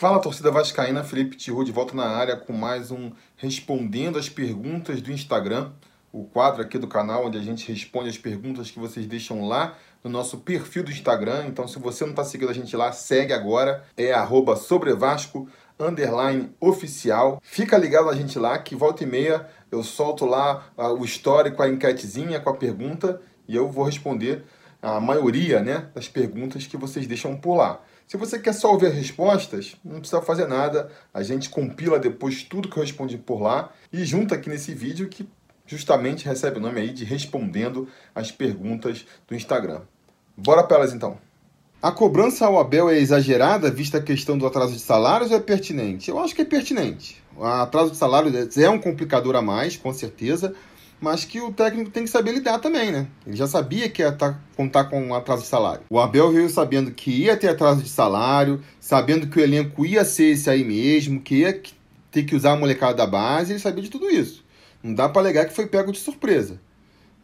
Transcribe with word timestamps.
Fala 0.00 0.18
torcida 0.18 0.50
vascaína, 0.50 1.04
Felipe 1.04 1.36
Tiru 1.36 1.62
de 1.62 1.70
volta 1.70 1.94
na 1.94 2.06
área 2.06 2.34
com 2.34 2.54
mais 2.54 2.90
um 2.90 3.12
Respondendo 3.36 4.18
as 4.18 4.30
Perguntas 4.30 5.02
do 5.02 5.12
Instagram, 5.12 5.72
o 6.10 6.24
quadro 6.24 6.62
aqui 6.62 6.78
do 6.78 6.88
canal 6.88 7.26
onde 7.26 7.36
a 7.36 7.42
gente 7.42 7.70
responde 7.70 8.08
as 8.08 8.16
perguntas 8.16 8.70
que 8.70 8.78
vocês 8.78 9.04
deixam 9.04 9.46
lá 9.46 9.76
no 10.02 10.08
nosso 10.08 10.38
perfil 10.38 10.84
do 10.84 10.90
Instagram. 10.90 11.44
Então 11.48 11.68
se 11.68 11.78
você 11.78 12.04
não 12.04 12.12
está 12.12 12.24
seguindo 12.24 12.48
a 12.48 12.54
gente 12.54 12.74
lá, 12.74 12.92
segue 12.92 13.34
agora, 13.34 13.84
é 13.94 14.14
sobrevasco, 14.56 15.46
underline 15.78 16.50
oficial. 16.58 17.38
Fica 17.42 17.76
ligado 17.76 18.08
a 18.08 18.14
gente 18.14 18.38
lá 18.38 18.56
que 18.56 18.74
volta 18.74 19.04
e 19.04 19.06
meia 19.06 19.50
eu 19.70 19.82
solto 19.82 20.24
lá 20.24 20.64
o 20.98 21.04
histórico, 21.04 21.62
a 21.62 21.68
enquetezinha 21.68 22.40
com 22.40 22.48
a 22.48 22.56
pergunta 22.56 23.20
e 23.46 23.54
eu 23.54 23.70
vou 23.70 23.84
responder 23.84 24.46
a 24.80 24.98
maioria 24.98 25.60
né, 25.60 25.90
das 25.94 26.08
perguntas 26.08 26.66
que 26.66 26.78
vocês 26.78 27.06
deixam 27.06 27.36
por 27.36 27.56
lá. 27.56 27.82
Se 28.10 28.16
você 28.16 28.40
quer 28.40 28.52
só 28.52 28.72
ouvir 28.72 28.86
as 28.86 28.94
respostas, 28.94 29.76
não 29.84 30.00
precisa 30.00 30.20
fazer 30.20 30.48
nada. 30.48 30.90
A 31.14 31.22
gente 31.22 31.48
compila 31.48 31.96
depois 31.96 32.42
tudo 32.42 32.68
que 32.68 32.76
eu 32.76 32.82
respondi 32.82 33.16
por 33.16 33.40
lá 33.40 33.72
e 33.92 34.04
junta 34.04 34.34
aqui 34.34 34.50
nesse 34.50 34.74
vídeo 34.74 35.08
que 35.08 35.28
justamente 35.64 36.26
recebe 36.26 36.58
o 36.58 36.60
nome 36.60 36.80
aí 36.80 36.92
de 36.92 37.04
Respondendo 37.04 37.86
as 38.12 38.32
Perguntas 38.32 39.06
do 39.28 39.36
Instagram. 39.36 39.82
Bora 40.36 40.64
para 40.64 40.78
elas 40.78 40.92
então. 40.92 41.18
A 41.80 41.92
cobrança 41.92 42.46
ao 42.46 42.58
Abel 42.58 42.90
é 42.90 42.98
exagerada, 42.98 43.70
vista 43.70 43.98
a 43.98 44.02
questão 44.02 44.36
do 44.36 44.44
atraso 44.44 44.72
de 44.72 44.80
salários, 44.80 45.30
ou 45.30 45.36
é 45.36 45.40
pertinente? 45.40 46.10
Eu 46.10 46.18
acho 46.18 46.34
que 46.34 46.42
é 46.42 46.44
pertinente. 46.44 47.22
O 47.36 47.44
atraso 47.44 47.92
de 47.92 47.96
salários 47.96 48.58
é 48.58 48.68
um 48.68 48.80
complicador 48.80 49.36
a 49.36 49.40
mais, 49.40 49.76
com 49.76 49.92
certeza, 49.92 50.52
mas 51.00 51.24
que 51.24 51.40
o 51.40 51.52
técnico 51.52 51.90
tem 51.90 52.04
que 52.04 52.10
saber 52.10 52.32
lidar 52.32 52.58
também, 52.58 52.92
né? 52.92 53.06
Ele 53.26 53.36
já 53.36 53.46
sabia 53.46 53.88
que 53.88 54.02
ia 54.02 54.12
tá, 54.12 54.38
contar 54.56 54.84
com 54.84 55.02
um 55.02 55.14
atraso 55.14 55.42
de 55.42 55.48
salário. 55.48 55.82
O 55.88 55.98
Abel 55.98 56.30
veio 56.30 56.48
sabendo 56.50 56.90
que 56.90 57.10
ia 57.10 57.36
ter 57.36 57.48
atraso 57.48 57.82
de 57.82 57.88
salário, 57.88 58.62
sabendo 58.78 59.26
que 59.28 59.38
o 59.38 59.42
elenco 59.42 59.86
ia 59.86 60.04
ser 60.04 60.32
esse 60.32 60.50
aí 60.50 60.64
mesmo, 60.64 61.20
que 61.20 61.36
ia 61.36 61.60
ter 62.10 62.24
que 62.24 62.36
usar 62.36 62.52
a 62.52 62.56
molecada 62.56 62.94
da 62.94 63.06
base, 63.06 63.52
ele 63.52 63.60
sabia 63.60 63.82
de 63.82 63.90
tudo 63.90 64.10
isso. 64.10 64.44
Não 64.82 64.94
dá 64.94 65.08
para 65.08 65.22
alegar 65.22 65.46
que 65.46 65.54
foi 65.54 65.66
pego 65.66 65.92
de 65.92 65.98
surpresa. 65.98 66.60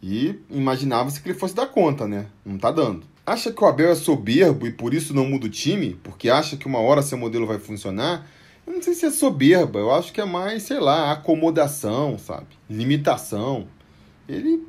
E 0.03 0.39
imaginava-se 0.51 1.21
que 1.21 1.29
ele 1.29 1.39
fosse 1.39 1.55
dar 1.55 1.67
conta, 1.67 2.07
né? 2.07 2.27
Não 2.45 2.59
tá 2.59 2.71
dando. 2.71 3.03
Acha 3.25 3.51
que 3.51 3.63
o 3.63 3.67
Abel 3.67 3.91
é 3.91 3.95
soberbo 3.95 4.67
e 4.67 4.73
por 4.73 4.95
isso 4.95 5.13
não 5.13 5.27
muda 5.27 5.47
o 5.47 5.51
time? 5.51 5.99
Porque 6.05 6.31
acha 6.31 6.57
que 6.57 6.67
uma 6.67 6.79
hora 6.79 7.03
seu 7.03 7.19
modelo 7.19 7.47
vai 7.47 7.59
funcionar? 7.59 8.25
Eu 8.67 8.73
não 8.75 8.83
sei 8.83 8.95
se 8.95 9.07
é 9.07 9.11
soberba, 9.11 9.79
eu 9.79 9.95
acho 9.95 10.13
que 10.13 10.21
é 10.21 10.25
mais, 10.25 10.65
sei 10.65 10.81
lá, 10.81 11.13
acomodação, 11.13 12.19
sabe? 12.19 12.49
Limitação. 12.69 13.69
Ele 14.29 14.67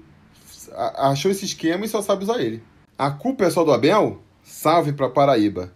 achou 0.95 1.31
esse 1.31 1.45
esquema 1.45 1.86
e 1.86 1.89
só 1.89 2.02
sabe 2.02 2.23
usar 2.23 2.39
ele. 2.39 2.62
A 2.98 3.09
culpa 3.09 3.45
é 3.45 3.50
só 3.50 3.64
do 3.64 3.72
Abel? 3.72 4.22
Salve 4.44 4.94
para 4.94 5.09
Paraíba. 5.09 5.73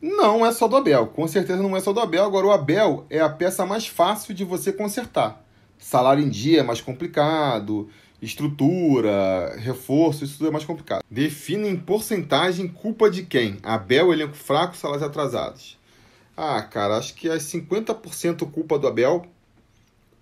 Não 0.00 0.44
é 0.44 0.52
só 0.52 0.68
do 0.68 0.76
Abel, 0.76 1.08
com 1.08 1.26
certeza 1.26 1.62
não 1.62 1.76
é 1.76 1.80
só 1.80 1.92
do 1.92 2.00
Abel. 2.00 2.24
Agora, 2.24 2.46
o 2.46 2.52
Abel 2.52 3.04
é 3.10 3.20
a 3.20 3.28
peça 3.28 3.66
mais 3.66 3.86
fácil 3.86 4.34
de 4.34 4.44
você 4.44 4.72
consertar. 4.72 5.44
Salário 5.78 6.24
em 6.24 6.28
dia 6.28 6.60
é 6.60 6.62
mais 6.62 6.80
complicado, 6.80 7.88
estrutura, 8.20 9.56
reforço, 9.58 10.24
isso 10.24 10.38
tudo 10.38 10.48
é 10.48 10.50
mais 10.50 10.64
complicado. 10.64 11.02
Defina 11.10 11.66
em 11.66 11.76
porcentagem 11.76 12.68
culpa 12.68 13.10
de 13.10 13.24
quem? 13.24 13.58
Abel, 13.62 14.12
elenco 14.12 14.36
fraco, 14.36 14.76
salários 14.76 15.06
atrasados. 15.06 15.78
Ah, 16.36 16.62
cara, 16.62 16.98
acho 16.98 17.14
que 17.14 17.28
é 17.28 17.36
50% 17.36 18.50
culpa 18.50 18.78
do 18.78 18.86
Abel, 18.86 19.24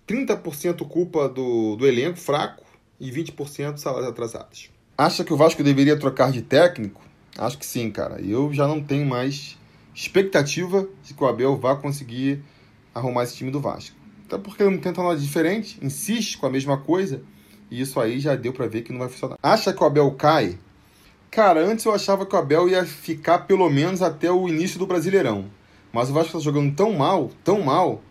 30% 0.07 0.87
culpa 0.87 1.27
do, 1.27 1.75
do 1.75 1.85
elenco 1.85 2.17
fraco 2.17 2.63
e 2.99 3.11
20% 3.11 3.77
salários 3.77 4.09
atrasados. 4.09 4.69
Acha 4.97 5.25
que 5.25 5.33
o 5.33 5.37
Vasco 5.37 5.61
deveria 5.61 5.99
trocar 5.99 6.31
de 6.31 6.41
técnico? 6.41 7.01
Acho 7.37 7.57
que 7.57 7.65
sim, 7.65 7.91
cara. 7.91 8.21
Eu 8.21 8.53
já 8.53 8.65
não 8.65 8.81
tenho 8.81 9.05
mais 9.05 9.57
expectativa 9.93 10.87
de 11.03 11.13
que 11.13 11.21
o 11.21 11.27
Abel 11.27 11.57
vá 11.57 11.75
conseguir 11.75 12.41
arrumar 12.93 13.23
esse 13.23 13.35
time 13.35 13.51
do 13.51 13.59
Vasco. 13.59 13.95
Até 14.25 14.37
porque 14.37 14.63
ele 14.63 14.71
não 14.71 14.79
tenta 14.79 15.03
nada 15.03 15.17
diferente, 15.17 15.77
insiste 15.81 16.37
com 16.37 16.45
a 16.45 16.49
mesma 16.49 16.77
coisa, 16.77 17.21
e 17.69 17.81
isso 17.81 17.99
aí 17.99 18.19
já 18.19 18.35
deu 18.35 18.53
para 18.53 18.67
ver 18.67 18.83
que 18.83 18.91
não 18.91 18.99
vai 18.99 19.09
funcionar. 19.09 19.37
Acha 19.43 19.73
que 19.73 19.83
o 19.83 19.85
Abel 19.85 20.09
cai? 20.11 20.57
Cara, 21.29 21.59
antes 21.59 21.83
eu 21.83 21.93
achava 21.93 22.25
que 22.25 22.33
o 22.33 22.39
Abel 22.39 22.69
ia 22.69 22.85
ficar 22.85 23.39
pelo 23.39 23.69
menos 23.69 24.01
até 24.01 24.31
o 24.31 24.47
início 24.47 24.79
do 24.79 24.87
Brasileirão. 24.87 25.45
Mas 25.95 26.09
o 26.09 26.13
Vasco 26.13 26.35
está 26.35 26.39
jogando 26.39 26.75
tão 26.75 26.91
mal, 26.91 27.31
tão 27.41 27.61
mal, 27.61 28.01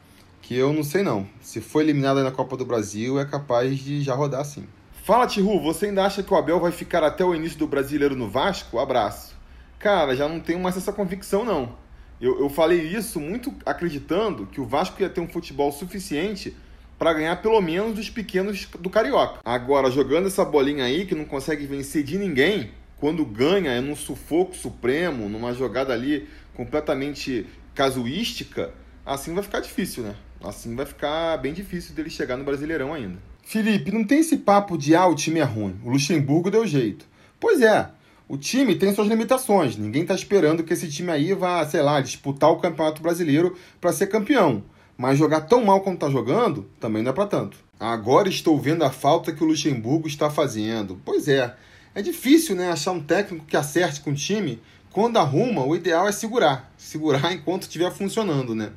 que 0.40 0.56
eu 0.56 0.72
não 0.72 0.82
sei 0.82 1.02
não. 1.02 1.28
Se 1.42 1.60
for 1.60 1.82
eliminado 1.82 2.24
na 2.24 2.30
Copa 2.30 2.56
do 2.56 2.64
Brasil, 2.64 3.20
é 3.20 3.26
capaz 3.26 3.78
de 3.78 4.00
já 4.00 4.14
rodar 4.14 4.42
sim. 4.46 4.64
Fala, 5.02 5.26
Tihu, 5.26 5.60
você 5.60 5.84
ainda 5.84 6.02
acha 6.02 6.22
que 6.22 6.32
o 6.32 6.36
Abel 6.38 6.58
vai 6.58 6.72
ficar 6.72 7.04
até 7.04 7.22
o 7.22 7.34
início 7.34 7.58
do 7.58 7.66
Brasileiro 7.66 8.16
no 8.16 8.26
Vasco? 8.26 8.78
Abraço. 8.78 9.36
Cara, 9.78 10.16
já 10.16 10.26
não 10.26 10.40
tenho 10.40 10.60
mais 10.60 10.78
essa 10.78 10.94
convicção 10.94 11.44
não. 11.44 11.74
Eu, 12.18 12.40
eu 12.40 12.48
falei 12.48 12.80
isso 12.80 13.20
muito 13.20 13.52
acreditando 13.66 14.46
que 14.46 14.62
o 14.62 14.66
Vasco 14.66 15.02
ia 15.02 15.10
ter 15.10 15.20
um 15.20 15.28
futebol 15.28 15.70
suficiente 15.70 16.56
para 16.98 17.12
ganhar 17.12 17.36
pelo 17.42 17.60
menos 17.60 17.96
dos 17.96 18.08
pequenos 18.08 18.66
do 18.80 18.88
Carioca. 18.88 19.40
Agora, 19.44 19.90
jogando 19.90 20.28
essa 20.28 20.42
bolinha 20.42 20.86
aí 20.86 21.04
que 21.04 21.14
não 21.14 21.26
consegue 21.26 21.66
vencer 21.66 22.02
de 22.02 22.16
ninguém, 22.16 22.70
quando 22.96 23.26
ganha 23.26 23.72
é 23.72 23.80
num 23.82 23.94
sufoco 23.94 24.56
supremo, 24.56 25.28
numa 25.28 25.52
jogada 25.52 25.92
ali 25.92 26.26
completamente 26.54 27.46
casuística, 27.74 28.72
assim 29.04 29.34
vai 29.34 29.42
ficar 29.42 29.60
difícil, 29.60 30.02
né? 30.02 30.14
Assim 30.42 30.74
vai 30.74 30.86
ficar 30.86 31.36
bem 31.38 31.52
difícil 31.52 31.94
dele 31.94 32.10
chegar 32.10 32.36
no 32.36 32.44
Brasileirão 32.44 32.94
ainda. 32.94 33.18
Felipe, 33.42 33.90
não 33.90 34.04
tem 34.04 34.20
esse 34.20 34.38
papo 34.38 34.76
de 34.78 34.94
ah, 34.94 35.06
o 35.06 35.14
time 35.14 35.40
é 35.40 35.44
ruim. 35.44 35.78
O 35.84 35.90
Luxemburgo 35.90 36.50
deu 36.50 36.66
jeito. 36.66 37.06
Pois 37.38 37.60
é, 37.60 37.90
o 38.26 38.38
time 38.38 38.74
tem 38.74 38.94
suas 38.94 39.08
limitações. 39.08 39.76
Ninguém 39.76 40.02
está 40.02 40.14
esperando 40.14 40.62
que 40.62 40.72
esse 40.72 40.88
time 40.88 41.10
aí 41.10 41.34
vá, 41.34 41.64
sei 41.66 41.82
lá, 41.82 42.00
disputar 42.00 42.50
o 42.50 42.58
Campeonato 42.58 43.02
Brasileiro 43.02 43.56
para 43.80 43.92
ser 43.92 44.06
campeão. 44.06 44.64
Mas 44.96 45.18
jogar 45.18 45.42
tão 45.42 45.64
mal 45.64 45.80
como 45.80 45.94
está 45.94 46.08
jogando 46.08 46.68
também 46.80 47.02
não 47.02 47.10
é 47.10 47.14
para 47.14 47.26
tanto. 47.26 47.58
Agora 47.78 48.28
estou 48.28 48.58
vendo 48.58 48.84
a 48.84 48.90
falta 48.90 49.32
que 49.32 49.42
o 49.42 49.46
Luxemburgo 49.46 50.08
está 50.08 50.30
fazendo. 50.30 51.00
Pois 51.04 51.28
é, 51.28 51.54
é 51.94 52.00
difícil 52.00 52.56
né, 52.56 52.70
achar 52.70 52.92
um 52.92 53.00
técnico 53.00 53.44
que 53.44 53.56
acerte 53.56 54.00
com 54.00 54.10
o 54.10 54.14
time 54.14 54.60
quando 54.94 55.16
arruma, 55.16 55.64
o 55.64 55.74
ideal 55.74 56.06
é 56.06 56.12
segurar. 56.12 56.72
Segurar 56.78 57.32
enquanto 57.34 57.62
estiver 57.62 57.90
funcionando, 57.90 58.54
né? 58.54 58.70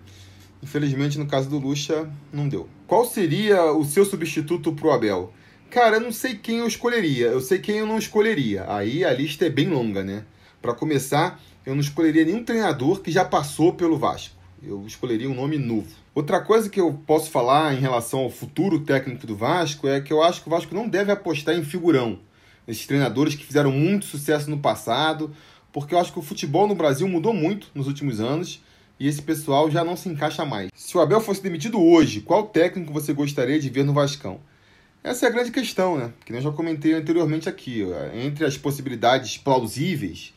Infelizmente, 0.63 1.19
no 1.19 1.27
caso 1.27 1.47
do 1.47 1.59
Lucha, 1.59 2.09
não 2.33 2.49
deu. 2.49 2.67
Qual 2.87 3.05
seria 3.05 3.71
o 3.71 3.85
seu 3.85 4.03
substituto 4.03 4.73
pro 4.73 4.91
Abel? 4.91 5.31
Cara, 5.69 5.97
eu 5.97 6.01
não 6.01 6.11
sei 6.11 6.33
quem 6.33 6.57
eu 6.57 6.67
escolheria. 6.67 7.27
Eu 7.27 7.39
sei 7.39 7.59
quem 7.59 7.77
eu 7.77 7.85
não 7.85 7.99
escolheria. 7.99 8.65
Aí 8.67 9.05
a 9.05 9.13
lista 9.13 9.45
é 9.45 9.49
bem 9.49 9.69
longa, 9.69 10.03
né? 10.03 10.25
Para 10.59 10.73
começar, 10.73 11.39
eu 11.63 11.75
não 11.75 11.81
escolheria 11.81 12.25
nenhum 12.25 12.43
treinador 12.43 13.01
que 13.01 13.11
já 13.11 13.23
passou 13.23 13.73
pelo 13.73 13.95
Vasco. 13.95 14.35
Eu 14.63 14.83
escolheria 14.87 15.29
um 15.29 15.35
nome 15.35 15.59
novo. 15.59 15.93
Outra 16.15 16.41
coisa 16.41 16.67
que 16.67 16.81
eu 16.81 16.99
posso 17.05 17.29
falar 17.29 17.75
em 17.75 17.79
relação 17.79 18.21
ao 18.21 18.31
futuro 18.31 18.79
técnico 18.79 19.27
do 19.27 19.35
Vasco 19.35 19.87
é 19.87 20.01
que 20.01 20.11
eu 20.11 20.23
acho 20.23 20.41
que 20.41 20.47
o 20.47 20.49
Vasco 20.49 20.73
não 20.73 20.89
deve 20.89 21.11
apostar 21.11 21.53
em 21.53 21.63
figurão. 21.63 22.17
Esses 22.67 22.87
treinadores 22.87 23.35
que 23.35 23.45
fizeram 23.45 23.71
muito 23.71 24.05
sucesso 24.05 24.49
no 24.49 24.57
passado 24.57 25.31
porque 25.71 25.93
eu 25.93 25.99
acho 25.99 26.13
que 26.13 26.19
o 26.19 26.23
futebol 26.23 26.67
no 26.67 26.75
Brasil 26.75 27.07
mudou 27.07 27.33
muito 27.33 27.69
nos 27.73 27.87
últimos 27.87 28.19
anos 28.19 28.61
e 28.99 29.07
esse 29.07 29.21
pessoal 29.21 29.69
já 29.69 29.83
não 29.83 29.95
se 29.95 30.09
encaixa 30.09 30.43
mais. 30.43 30.69
Se 30.75 30.97
o 30.97 31.01
Abel 31.01 31.21
fosse 31.21 31.41
demitido 31.41 31.81
hoje, 31.81 32.21
qual 32.21 32.47
técnico 32.47 32.91
você 32.91 33.13
gostaria 33.13 33.59
de 33.59 33.69
ver 33.69 33.83
no 33.83 33.93
Vascão? 33.93 34.39
Essa 35.03 35.25
é 35.25 35.29
a 35.29 35.31
grande 35.31 35.51
questão, 35.51 35.97
né? 35.97 36.11
Que 36.25 36.33
eu 36.33 36.41
já 36.41 36.51
comentei 36.51 36.93
anteriormente 36.93 37.47
aqui. 37.47 37.85
Entre 38.13 38.43
as 38.43 38.57
possibilidades 38.57 39.37
plausíveis, 39.37 40.33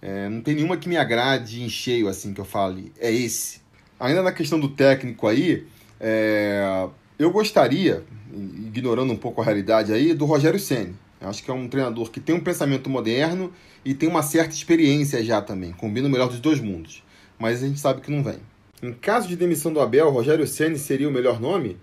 é, 0.00 0.28
não 0.28 0.40
tem 0.40 0.54
nenhuma 0.54 0.76
que 0.76 0.88
me 0.88 0.96
agrade 0.96 1.62
em 1.62 1.68
cheio, 1.68 2.08
assim, 2.08 2.34
que 2.34 2.40
eu 2.40 2.44
fale, 2.44 2.92
é 3.00 3.10
esse. 3.10 3.60
Ainda 3.98 4.22
na 4.22 4.32
questão 4.32 4.60
do 4.60 4.68
técnico 4.68 5.26
aí, 5.26 5.66
é, 6.00 6.88
eu 7.18 7.30
gostaria, 7.30 8.04
ignorando 8.32 9.12
um 9.12 9.16
pouco 9.16 9.40
a 9.40 9.44
realidade 9.44 9.92
aí, 9.92 10.12
do 10.12 10.24
Rogério 10.24 10.58
Senni. 10.58 10.94
Acho 11.22 11.42
que 11.42 11.50
é 11.50 11.54
um 11.54 11.68
treinador 11.68 12.10
que 12.10 12.20
tem 12.20 12.34
um 12.34 12.40
pensamento 12.40 12.90
moderno 12.90 13.52
e 13.84 13.94
tem 13.94 14.08
uma 14.08 14.22
certa 14.22 14.54
experiência 14.54 15.24
já 15.24 15.40
também. 15.40 15.72
Combina 15.72 16.08
o 16.08 16.10
melhor 16.10 16.28
dos 16.28 16.40
dois 16.40 16.60
mundos. 16.60 17.02
Mas 17.38 17.62
a 17.62 17.66
gente 17.66 17.80
sabe 17.80 18.00
que 18.00 18.10
não 18.10 18.22
vem. 18.22 18.38
Em 18.82 18.92
caso 18.92 19.28
de 19.28 19.36
demissão 19.36 19.72
do 19.72 19.80
Abel, 19.80 20.10
Rogério 20.10 20.46
Ceni 20.46 20.78
seria 20.78 21.08
o 21.08 21.12
melhor 21.12 21.40
nome? 21.40 21.78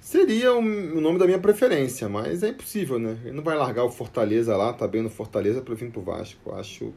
Seria 0.00 0.52
o 0.52 1.00
nome 1.00 1.18
da 1.18 1.24
minha 1.24 1.38
preferência, 1.38 2.08
mas 2.08 2.42
é 2.42 2.50
impossível, 2.50 2.98
né? 2.98 3.16
Ele 3.24 3.32
não 3.32 3.42
vai 3.42 3.56
largar 3.56 3.84
o 3.84 3.90
Fortaleza 3.90 4.54
lá, 4.54 4.70
tá 4.72 4.86
bem 4.86 5.00
no 5.00 5.08
Fortaleza 5.08 5.62
para 5.62 5.74
vir 5.74 5.90
pro 5.90 6.02
Vasco. 6.02 6.54
Acho 6.54 6.92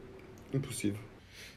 impossível. 0.52 1.00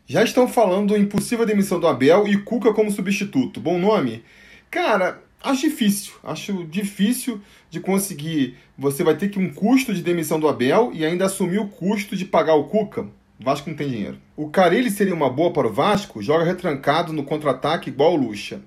Já 0.05 0.23
estão 0.23 0.47
falando 0.47 0.95
impossível 0.95 1.45
demissão 1.45 1.79
do 1.79 1.87
Abel 1.87 2.27
e 2.27 2.37
Cuca 2.41 2.73
como 2.73 2.91
substituto. 2.91 3.59
Bom 3.59 3.77
nome? 3.77 4.23
Cara, 4.69 5.21
Acho 5.43 5.61
difícil, 5.61 6.13
acho 6.23 6.63
difícil 6.65 7.41
de 7.69 7.79
conseguir. 7.79 8.57
Você 8.77 9.03
vai 9.03 9.17
ter 9.17 9.29
que 9.29 9.39
um 9.39 9.51
custo 9.51 9.93
de 9.93 10.01
demissão 10.01 10.39
do 10.39 10.47
Abel 10.47 10.91
e 10.93 11.03
ainda 11.03 11.25
assumir 11.25 11.59
o 11.59 11.67
custo 11.67 12.15
de 12.15 12.25
pagar 12.25 12.53
o 12.53 12.65
Cuca. 12.65 13.07
Vasco 13.39 13.69
não 13.69 13.75
tem 13.75 13.89
dinheiro. 13.89 14.17
O 14.37 14.49
Carilli 14.49 14.91
seria 14.91 15.15
uma 15.15 15.29
boa 15.29 15.51
para 15.51 15.67
o 15.67 15.73
Vasco? 15.73 16.21
Joga 16.21 16.45
retrancado 16.45 17.11
no 17.11 17.23
contra-ataque 17.23 17.89
igual 17.89 18.13
o 18.13 18.15
Lucha. 18.15 18.61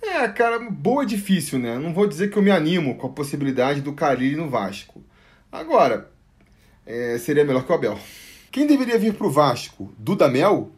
É, 0.00 0.26
cara, 0.28 0.58
boa 0.58 1.02
é 1.02 1.06
difícil, 1.06 1.58
né? 1.58 1.78
Não 1.78 1.92
vou 1.92 2.06
dizer 2.06 2.30
que 2.30 2.36
eu 2.36 2.42
me 2.42 2.50
animo 2.50 2.96
com 2.96 3.06
a 3.06 3.10
possibilidade 3.10 3.82
do 3.82 3.92
Carilli 3.92 4.34
no 4.34 4.48
Vasco. 4.48 5.02
Agora, 5.50 6.10
é, 6.86 7.18
seria 7.18 7.44
melhor 7.44 7.64
que 7.64 7.70
o 7.70 7.74
Abel. 7.74 7.98
Quem 8.50 8.66
deveria 8.66 8.98
vir 8.98 9.14
para 9.14 9.26
o 9.26 9.30
Vasco? 9.30 9.92
Dudamel? 9.98 10.72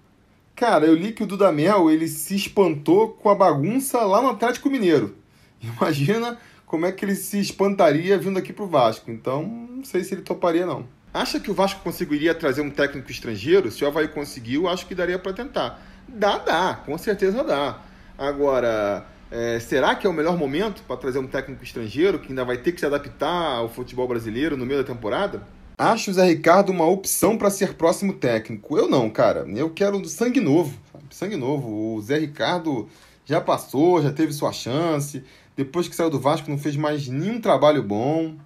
Cara, 0.57 0.87
eu 0.87 0.95
li 0.95 1.13
que 1.13 1.23
o 1.23 1.27
Dudamel 1.27 1.91
ele 1.91 2.07
se 2.07 2.37
espantou 2.37 3.09
com 3.09 3.29
a 3.29 3.35
bagunça 3.35 4.01
lá 4.03 4.23
no 4.23 4.31
Atlético 4.31 4.71
Mineiro. 4.71 5.17
Imagina 5.61 6.39
como 6.65 6.87
é 6.87 6.93
que 6.93 7.05
ele 7.05 7.17
se 7.17 7.41
espantaria 7.41 8.17
vindo 8.17 8.39
aqui 8.39 8.53
pro 8.53 8.67
Vasco. 8.67 9.11
Então, 9.11 9.43
não 9.45 9.85
sei 9.85 10.05
se 10.05 10.15
ele 10.15 10.23
toparia 10.23 10.65
não. 10.65 10.87
Acha 11.13 11.41
que 11.41 11.51
o 11.51 11.55
Vasco 11.55 11.83
conseguiria 11.83 12.35
trazer 12.35 12.61
um 12.61 12.71
técnico 12.71 13.11
estrangeiro? 13.11 13.71
Se 13.71 13.85
o 13.85 13.89
Havaí 13.89 14.09
conseguiu, 14.09 14.69
acho 14.69 14.87
que 14.87 14.95
daria 14.95 15.19
para 15.19 15.33
tentar. 15.33 15.81
Dá, 16.09 16.39
dá, 16.39 16.83
com 16.87 16.97
certeza 16.99 17.43
dá. 17.43 17.81
Agora, 18.17 19.07
é, 19.31 19.59
será 19.59 19.95
que 19.95 20.07
é 20.07 20.11
o 20.11 20.13
melhor 20.13 20.37
momento 20.37 20.83
para 20.83 20.97
trazer 20.97 21.19
um 21.19 21.27
técnico 21.27 21.65
estrangeiro 21.65 22.19
que 22.19 22.29
ainda 22.29 22.45
vai 22.45 22.59
ter 22.59 22.73
que 22.73 22.81
se 22.81 22.87
adaptar 22.87 23.57
ao 23.57 23.69
futebol 23.69 24.07
brasileiro 24.07 24.57
no 24.57 24.65
meio 24.65 24.83
da 24.83 24.87
temporada? 24.87 25.43
Acho 25.77 26.13
o 26.13 26.15
Zé 26.15 26.27
Ricardo 26.27 26.71
uma 26.71 26.87
opção 26.87 27.37
para 27.37 27.51
ser 27.51 27.75
próximo 27.75 28.13
técnico. 28.13 28.79
Eu 28.79 28.89
não, 28.89 29.11
cara. 29.11 29.45
Eu 29.49 29.71
quero 29.71 30.05
sangue 30.09 30.41
novo. 30.41 30.79
Sabe? 30.93 31.05
Sangue 31.11 31.37
novo. 31.37 31.95
O 31.97 32.01
Zé 32.01 32.19
Ricardo 32.19 32.89
já 33.25 33.41
passou, 33.41 34.01
já 34.01 34.13
teve 34.13 34.33
sua 34.33 34.53
chance. 34.53 35.25
Depois 35.57 35.89
que 35.89 35.97
saiu 35.97 36.11
do 36.11 36.21
Vasco, 36.21 36.49
não 36.49 36.59
fez 36.59 36.77
mais 36.77 37.09
nenhum 37.09 37.41
trabalho 37.41 37.83
bom. 37.83 38.37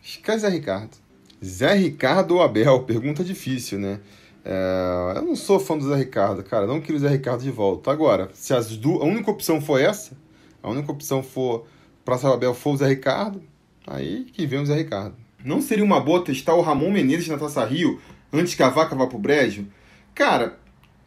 Esquece 0.00 0.40
Zé 0.40 0.48
Ricardo. 0.48 0.96
Zé 1.44 1.74
Ricardo 1.74 2.36
ou 2.36 2.42
Abel? 2.42 2.80
Pergunta 2.84 3.24
difícil, 3.24 3.80
né? 3.80 4.00
É... 4.44 5.14
eu 5.16 5.22
não 5.22 5.34
sou 5.34 5.58
fã 5.58 5.76
do 5.76 5.88
Zé 5.88 5.96
Ricardo, 5.96 6.44
cara. 6.44 6.68
Não 6.68 6.80
queria 6.80 6.98
o 6.98 7.00
Zé 7.00 7.08
Ricardo 7.08 7.42
de 7.42 7.50
volta. 7.50 7.90
Agora, 7.90 8.30
se 8.32 8.54
as 8.54 8.76
du... 8.76 9.02
a 9.02 9.04
única 9.04 9.28
opção 9.28 9.60
for 9.60 9.80
essa, 9.80 10.16
a 10.62 10.70
única 10.70 10.92
opção 10.92 11.20
for 11.20 11.66
para 12.04 12.16
o 12.16 12.32
Abel 12.32 12.54
for 12.54 12.74
o 12.74 12.76
Zé 12.76 12.86
Ricardo, 12.86 13.42
aí 13.84 14.24
que 14.26 14.46
vem 14.46 14.60
o 14.60 14.66
Zé 14.66 14.76
Ricardo. 14.76 15.25
Não 15.46 15.62
seria 15.62 15.84
uma 15.84 16.00
boa 16.00 16.24
testar 16.24 16.56
o 16.56 16.60
Ramon 16.60 16.90
Menezes 16.90 17.28
na 17.28 17.38
Taça 17.38 17.64
Rio 17.64 18.00
antes 18.32 18.56
que 18.56 18.64
a 18.64 18.68
vaca 18.68 18.96
vá 18.96 19.06
pro 19.06 19.16
brejo? 19.16 19.64
Cara, 20.12 20.58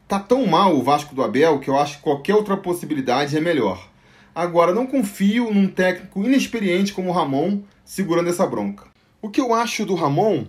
tá 0.07 0.17
tão 0.17 0.45
mal 0.45 0.77
o 0.77 0.81
Vasco 0.81 1.13
do 1.13 1.21
Abel 1.21 1.59
que 1.59 1.69
eu 1.69 1.77
acho 1.77 1.97
que 1.97 2.03
qualquer 2.03 2.35
outra 2.35 2.55
possibilidade 2.55 3.35
é 3.35 3.41
melhor. 3.41 3.89
Agora, 4.33 4.73
não 4.73 4.87
confio 4.87 5.53
num 5.53 5.67
técnico 5.67 6.23
inexperiente 6.23 6.93
como 6.93 7.09
o 7.09 7.11
Ramon 7.11 7.63
segurando 7.83 8.29
essa 8.29 8.47
bronca. 8.47 8.85
O 9.21 9.29
que 9.29 9.41
eu 9.41 9.53
acho 9.53 9.85
do 9.85 9.93
Ramon? 9.93 10.45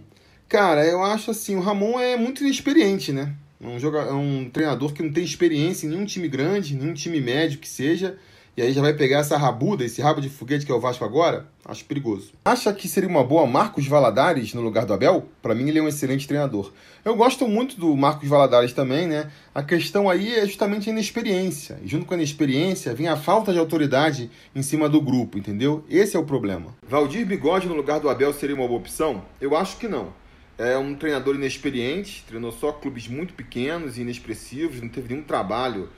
Cara, 0.48 0.86
eu 0.86 1.02
acho 1.02 1.32
assim, 1.32 1.56
o 1.56 1.60
Ramon 1.60 1.98
é 1.98 2.16
muito 2.16 2.44
inexperiente, 2.44 3.10
né? 3.10 3.34
É 3.60 3.66
um, 3.66 3.80
jogador, 3.80 4.10
é 4.10 4.14
um 4.14 4.48
treinador 4.48 4.92
que 4.92 5.02
não 5.02 5.12
tem 5.12 5.24
experiência 5.24 5.88
em 5.88 5.90
nenhum 5.90 6.04
time 6.04 6.28
grande, 6.28 6.76
nenhum 6.76 6.94
time 6.94 7.20
médio 7.20 7.58
que 7.58 7.68
seja 7.68 8.16
e 8.56 8.62
aí 8.62 8.72
já 8.72 8.80
vai 8.80 8.92
pegar 8.92 9.18
essa 9.18 9.36
rabuda, 9.36 9.84
esse 9.84 10.02
rabo 10.02 10.20
de 10.20 10.28
foguete 10.28 10.66
que 10.66 10.72
é 10.72 10.74
o 10.74 10.80
Vasco 10.80 11.04
agora, 11.04 11.46
acho 11.64 11.84
perigoso. 11.84 12.32
Acha 12.44 12.72
que 12.72 12.88
seria 12.88 13.08
uma 13.08 13.22
boa 13.22 13.46
Marcos 13.46 13.86
Valadares 13.86 14.52
no 14.54 14.60
lugar 14.60 14.84
do 14.84 14.92
Abel? 14.92 15.28
Para 15.40 15.54
mim 15.54 15.68
ele 15.68 15.78
é 15.78 15.82
um 15.82 15.88
excelente 15.88 16.26
treinador. 16.26 16.72
Eu 17.04 17.14
gosto 17.14 17.46
muito 17.46 17.78
do 17.78 17.96
Marcos 17.96 18.28
Valadares 18.28 18.72
também, 18.72 19.06
né? 19.06 19.30
A 19.54 19.62
questão 19.62 20.10
aí 20.10 20.34
é 20.34 20.44
justamente 20.46 20.90
a 20.90 20.92
inexperiência. 20.92 21.78
E 21.82 21.88
junto 21.88 22.04
com 22.04 22.12
a 22.12 22.16
inexperiência 22.16 22.92
vem 22.92 23.08
a 23.08 23.16
falta 23.16 23.52
de 23.52 23.58
autoridade 23.58 24.30
em 24.54 24.62
cima 24.62 24.88
do 24.88 25.00
grupo, 25.00 25.38
entendeu? 25.38 25.84
Esse 25.88 26.16
é 26.16 26.20
o 26.20 26.24
problema. 26.24 26.76
Valdir 26.86 27.24
Bigode 27.24 27.68
no 27.68 27.74
lugar 27.74 28.00
do 28.00 28.10
Abel 28.10 28.32
seria 28.32 28.56
uma 28.56 28.66
boa 28.66 28.80
opção? 28.80 29.24
Eu 29.40 29.56
acho 29.56 29.76
que 29.78 29.86
não. 29.86 30.12
É 30.58 30.76
um 30.76 30.94
treinador 30.94 31.36
inexperiente, 31.36 32.22
treinou 32.26 32.52
só 32.52 32.72
clubes 32.72 33.08
muito 33.08 33.32
pequenos 33.32 33.96
e 33.96 34.02
inexpressivos, 34.02 34.82
não 34.82 34.90
teve 34.90 35.14
nenhum 35.14 35.24
trabalho 35.24 35.88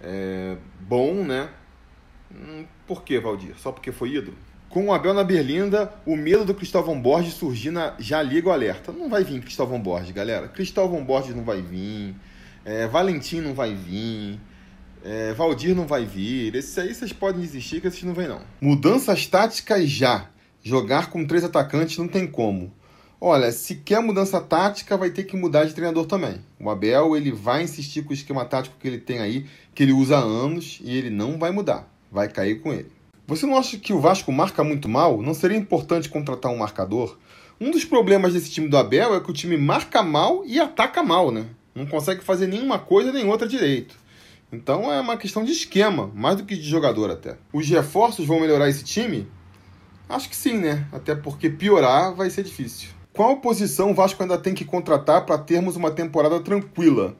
é, 0.00 0.56
bom, 0.80 1.22
né? 1.22 1.48
Hum, 2.30 2.64
por 2.86 3.02
que, 3.02 3.18
Valdir? 3.18 3.58
Só 3.58 3.72
porque 3.72 3.92
foi 3.92 4.16
ídolo? 4.16 4.36
Com 4.68 4.86
o 4.86 4.92
Abel 4.92 5.14
na 5.14 5.24
Berlinda, 5.24 5.90
o 6.04 6.14
medo 6.14 6.44
do 6.44 6.54
Cristóvão 6.54 7.00
Borges 7.00 7.32
surgir 7.32 7.70
na... 7.70 7.94
já 7.98 8.22
liga 8.22 8.48
o 8.48 8.52
alerta. 8.52 8.92
Não 8.92 9.08
vai 9.08 9.24
vir 9.24 9.40
Cristóvão 9.40 9.80
Borges, 9.80 10.10
galera. 10.10 10.46
Cristóvão 10.46 11.02
Borges 11.02 11.34
não 11.34 11.42
vai 11.42 11.62
vir. 11.62 12.14
É, 12.66 12.86
Valentim 12.86 13.40
não 13.40 13.54
vai 13.54 13.74
vir. 13.74 14.38
É, 15.02 15.32
Valdir 15.32 15.74
não 15.74 15.86
vai 15.86 16.04
vir. 16.04 16.54
Esses 16.54 16.76
aí 16.76 16.94
vocês 16.94 17.14
podem 17.14 17.40
desistir 17.40 17.80
que 17.80 17.86
esses 17.86 18.02
não 18.02 18.12
vêm 18.12 18.28
não. 18.28 18.42
Mudanças 18.60 19.26
táticas 19.26 19.88
já. 19.88 20.28
Jogar 20.62 21.08
com 21.08 21.26
três 21.26 21.44
atacantes 21.44 21.96
não 21.96 22.06
tem 22.06 22.26
como. 22.26 22.70
Olha, 23.18 23.50
se 23.50 23.76
quer 23.76 24.00
mudança 24.02 24.38
tática, 24.38 24.98
vai 24.98 25.10
ter 25.10 25.24
que 25.24 25.34
mudar 25.34 25.64
de 25.64 25.72
treinador 25.72 26.04
também. 26.04 26.40
O 26.60 26.68
Abel 26.68 27.16
ele 27.16 27.32
vai 27.32 27.62
insistir 27.62 28.02
com 28.02 28.10
o 28.10 28.14
esquema 28.14 28.44
tático 28.44 28.76
que 28.78 28.86
ele 28.86 28.98
tem 28.98 29.18
aí, 29.18 29.46
que 29.74 29.82
ele 29.82 29.92
usa 29.92 30.18
há 30.18 30.20
anos, 30.20 30.78
e 30.84 30.94
ele 30.94 31.10
não 31.10 31.38
vai 31.38 31.50
mudar 31.50 31.88
vai 32.10 32.28
cair 32.28 32.60
com 32.60 32.72
ele. 32.72 32.90
Você 33.26 33.44
não 33.46 33.58
acha 33.58 33.78
que 33.78 33.92
o 33.92 34.00
Vasco 34.00 34.32
marca 34.32 34.64
muito 34.64 34.88
mal? 34.88 35.20
Não 35.20 35.34
seria 35.34 35.56
importante 35.56 36.08
contratar 36.08 36.50
um 36.50 36.58
marcador? 36.58 37.18
Um 37.60 37.70
dos 37.70 37.84
problemas 37.84 38.32
desse 38.32 38.50
time 38.50 38.68
do 38.68 38.76
Abel 38.78 39.14
é 39.14 39.20
que 39.20 39.30
o 39.30 39.34
time 39.34 39.56
marca 39.56 40.02
mal 40.02 40.42
e 40.46 40.58
ataca 40.58 41.02
mal, 41.02 41.30
né? 41.30 41.46
Não 41.74 41.86
consegue 41.86 42.22
fazer 42.22 42.46
nenhuma 42.46 42.78
coisa 42.78 43.12
nem 43.12 43.28
outra 43.28 43.46
direito. 43.46 43.96
Então 44.50 44.90
é 44.90 45.00
uma 45.00 45.16
questão 45.16 45.44
de 45.44 45.52
esquema, 45.52 46.10
mais 46.14 46.36
do 46.36 46.44
que 46.44 46.56
de 46.56 46.62
jogador 46.62 47.10
até. 47.10 47.36
Os 47.52 47.68
reforços 47.68 48.26
vão 48.26 48.40
melhorar 48.40 48.68
esse 48.68 48.82
time? 48.82 49.28
Acho 50.08 50.28
que 50.28 50.36
sim, 50.36 50.56
né? 50.56 50.86
Até 50.90 51.14
porque 51.14 51.50
piorar 51.50 52.14
vai 52.14 52.30
ser 52.30 52.44
difícil. 52.44 52.88
Qual 53.12 53.36
posição 53.38 53.90
o 53.90 53.94
Vasco 53.94 54.22
ainda 54.22 54.38
tem 54.38 54.54
que 54.54 54.64
contratar 54.64 55.26
para 55.26 55.36
termos 55.36 55.76
uma 55.76 55.90
temporada 55.90 56.40
tranquila? 56.40 57.16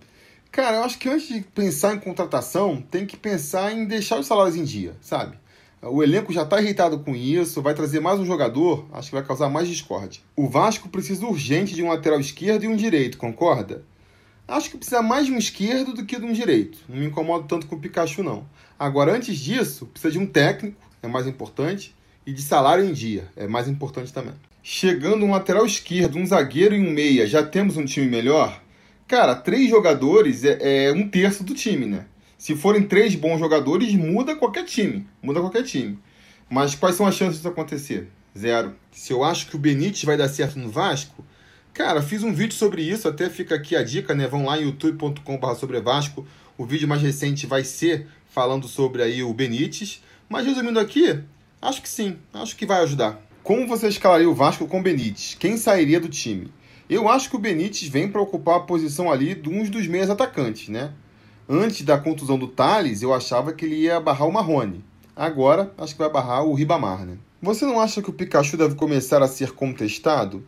Cara, 0.51 0.79
eu 0.79 0.85
acho 0.85 0.99
que 0.99 1.09
antes 1.09 1.29
de 1.29 1.41
pensar 1.41 1.95
em 1.95 2.01
contratação, 2.01 2.81
tem 2.81 3.05
que 3.05 3.17
pensar 3.17 3.73
em 3.73 3.85
deixar 3.85 4.19
os 4.19 4.27
salários 4.27 4.57
em 4.57 4.65
dia, 4.65 4.97
sabe? 5.01 5.37
O 5.81 6.03
elenco 6.03 6.33
já 6.33 6.43
está 6.43 6.61
irritado 6.61 6.99
com 6.99 7.15
isso, 7.15 7.63
vai 7.63 7.75
trazer 7.75 8.01
mais 8.01 8.19
um 8.19 8.25
jogador, 8.25 8.87
acho 8.93 9.11
que 9.11 9.15
vai 9.15 9.25
causar 9.25 9.49
mais 9.49 9.69
discórdia. 9.69 10.21
O 10.35 10.49
Vasco 10.49 10.89
precisa 10.89 11.25
urgente 11.25 11.75
de 11.75 11.83
um 11.85 11.89
lateral 11.89 12.19
esquerdo 12.19 12.65
e 12.65 12.69
um 12.69 12.75
direito, 12.75 13.19
concorda? 13.19 13.85
Acho 14.49 14.71
que 14.71 14.79
precisa 14.79 15.03
mais 15.03 15.27
de 15.27 15.33
um 15.33 15.39
esquerdo 15.39 15.93
do 15.93 16.05
que 16.05 16.19
de 16.19 16.25
um 16.25 16.33
direito. 16.33 16.79
Não 16.89 16.97
me 16.97 17.07
incomodo 17.07 17.47
tanto 17.47 17.67
com 17.67 17.77
o 17.77 17.79
Pikachu, 17.79 18.23
não. 18.23 18.49
Agora, 18.79 19.15
antes 19.15 19.39
disso, 19.39 19.87
precisa 19.87 20.11
de 20.11 20.19
um 20.19 20.27
técnico, 20.27 20.81
é 21.03 21.07
mais 21.07 21.27
importante, 21.27 21.95
e 22.27 22.33
de 22.33 22.43
salário 22.43 22.85
em 22.85 22.93
dia, 22.93 23.29
é 23.37 23.47
mais 23.47 23.69
importante 23.69 24.13
também. 24.13 24.35
Chegando 24.63 25.25
um 25.25 25.31
lateral 25.31 25.65
esquerdo, 25.65 26.19
um 26.19 26.27
zagueiro 26.27 26.75
e 26.75 26.81
um 26.81 26.91
meia, 26.91 27.27
já 27.27 27.43
temos 27.43 27.77
um 27.77 27.85
time 27.85 28.09
melhor? 28.09 28.61
Cara, 29.09 29.35
três 29.35 29.71
jogadores 29.71 30.45
é, 30.45 30.89
é, 30.89 30.93
um 30.93 31.09
terço 31.09 31.43
do 31.43 31.55
time, 31.55 31.87
né? 31.87 32.05
Se 32.37 32.55
forem 32.55 32.83
três 32.83 33.15
bons 33.15 33.39
jogadores, 33.39 33.95
muda 33.95 34.37
qualquer 34.37 34.65
time. 34.67 35.07
Muda 35.23 35.41
qualquer 35.41 35.63
time. 35.63 35.99
Mas 36.49 36.75
quais 36.75 36.95
são 36.95 37.07
as 37.07 37.15
chances 37.15 37.37
disso 37.37 37.49
acontecer? 37.49 38.09
Zero. 38.39 38.77
Se 38.93 39.11
eu 39.11 39.25
acho 39.25 39.47
que 39.47 39.57
o 39.57 39.59
Benítez 39.59 40.05
vai 40.05 40.19
dar 40.19 40.29
certo 40.29 40.59
no 40.59 40.69
Vasco, 40.69 41.25
cara, 41.73 42.03
fiz 42.03 42.23
um 42.23 42.35
vídeo 42.35 42.55
sobre 42.55 42.83
isso, 42.83 43.09
até 43.09 43.31
fica 43.31 43.55
aqui 43.55 43.75
a 43.75 43.83
dica, 43.83 44.15
né? 44.15 44.29
Vão 44.29 44.45
lá 44.45 44.61
em 44.61 44.65
youtube.com.br 44.65 45.55
sobre 45.55 45.81
Vasco. 45.81 46.27
O 46.59 46.67
vídeo 46.67 46.87
mais 46.87 47.01
recente 47.01 47.47
vai 47.47 47.65
ser 47.65 48.07
falando 48.29 48.69
sobre 48.69 49.03
aí 49.03 49.23
o 49.23 49.33
Benítez. 49.33 50.03
Mas 50.29 50.45
resumindo 50.45 50.79
aqui, 50.79 51.19
acho 51.63 51.81
que 51.81 51.89
sim, 51.89 52.19
acho 52.35 52.55
que 52.55 52.67
vai 52.67 52.83
ajudar. 52.83 53.19
Como 53.43 53.67
você 53.67 53.89
escalaria 53.89 54.29
o 54.29 54.35
Vasco 54.35 54.69
com 54.69 54.81
o 54.81 54.83
Benítez? 54.83 55.35
Quem 55.41 55.57
sairia 55.57 55.99
do 55.99 56.11
time? 56.11 56.53
Eu 56.89 57.07
acho 57.07 57.29
que 57.29 57.37
o 57.37 57.39
Benítez 57.39 57.87
vem 57.87 58.11
para 58.11 58.23
ocupar 58.23 58.57
a 58.57 58.61
posição 58.61 59.11
ali 59.13 59.35
de 59.35 59.51
uns 59.51 59.69
dos 59.69 59.87
meias 59.87 60.09
atacantes, 60.09 60.69
né? 60.69 60.95
Antes 61.47 61.83
da 61.83 61.99
contusão 61.99 62.39
do 62.39 62.49
Thales, 62.49 63.03
eu 63.03 63.13
achava 63.13 63.53
que 63.53 63.67
ele 63.67 63.77
ia 63.77 64.01
barrar 64.01 64.27
o 64.27 64.33
Marrone. 64.33 64.83
Agora, 65.15 65.73
acho 65.77 65.95
que 65.95 65.99
vai 65.99 66.11
barrar 66.11 66.45
o 66.45 66.55
Ribamar, 66.55 67.05
né? 67.05 67.19
Você 67.43 67.67
não 67.67 67.79
acha 67.79 68.01
que 68.01 68.09
o 68.09 68.13
Pikachu 68.13 68.57
deve 68.57 68.75
começar 68.75 69.23
a 69.23 69.29
ser 69.29 69.53
contestado? 69.53 70.43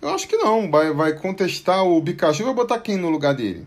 Eu 0.00 0.08
acho 0.10 0.26
que 0.26 0.36
não. 0.36 0.70
Vai, 0.70 0.92
vai 0.92 1.12
contestar 1.12 1.84
o 1.84 2.02
Pikachu 2.02 2.42
e 2.42 2.44
vai 2.46 2.54
botar 2.54 2.78
quem 2.78 2.96
no 2.96 3.10
lugar 3.10 3.34
dele? 3.34 3.66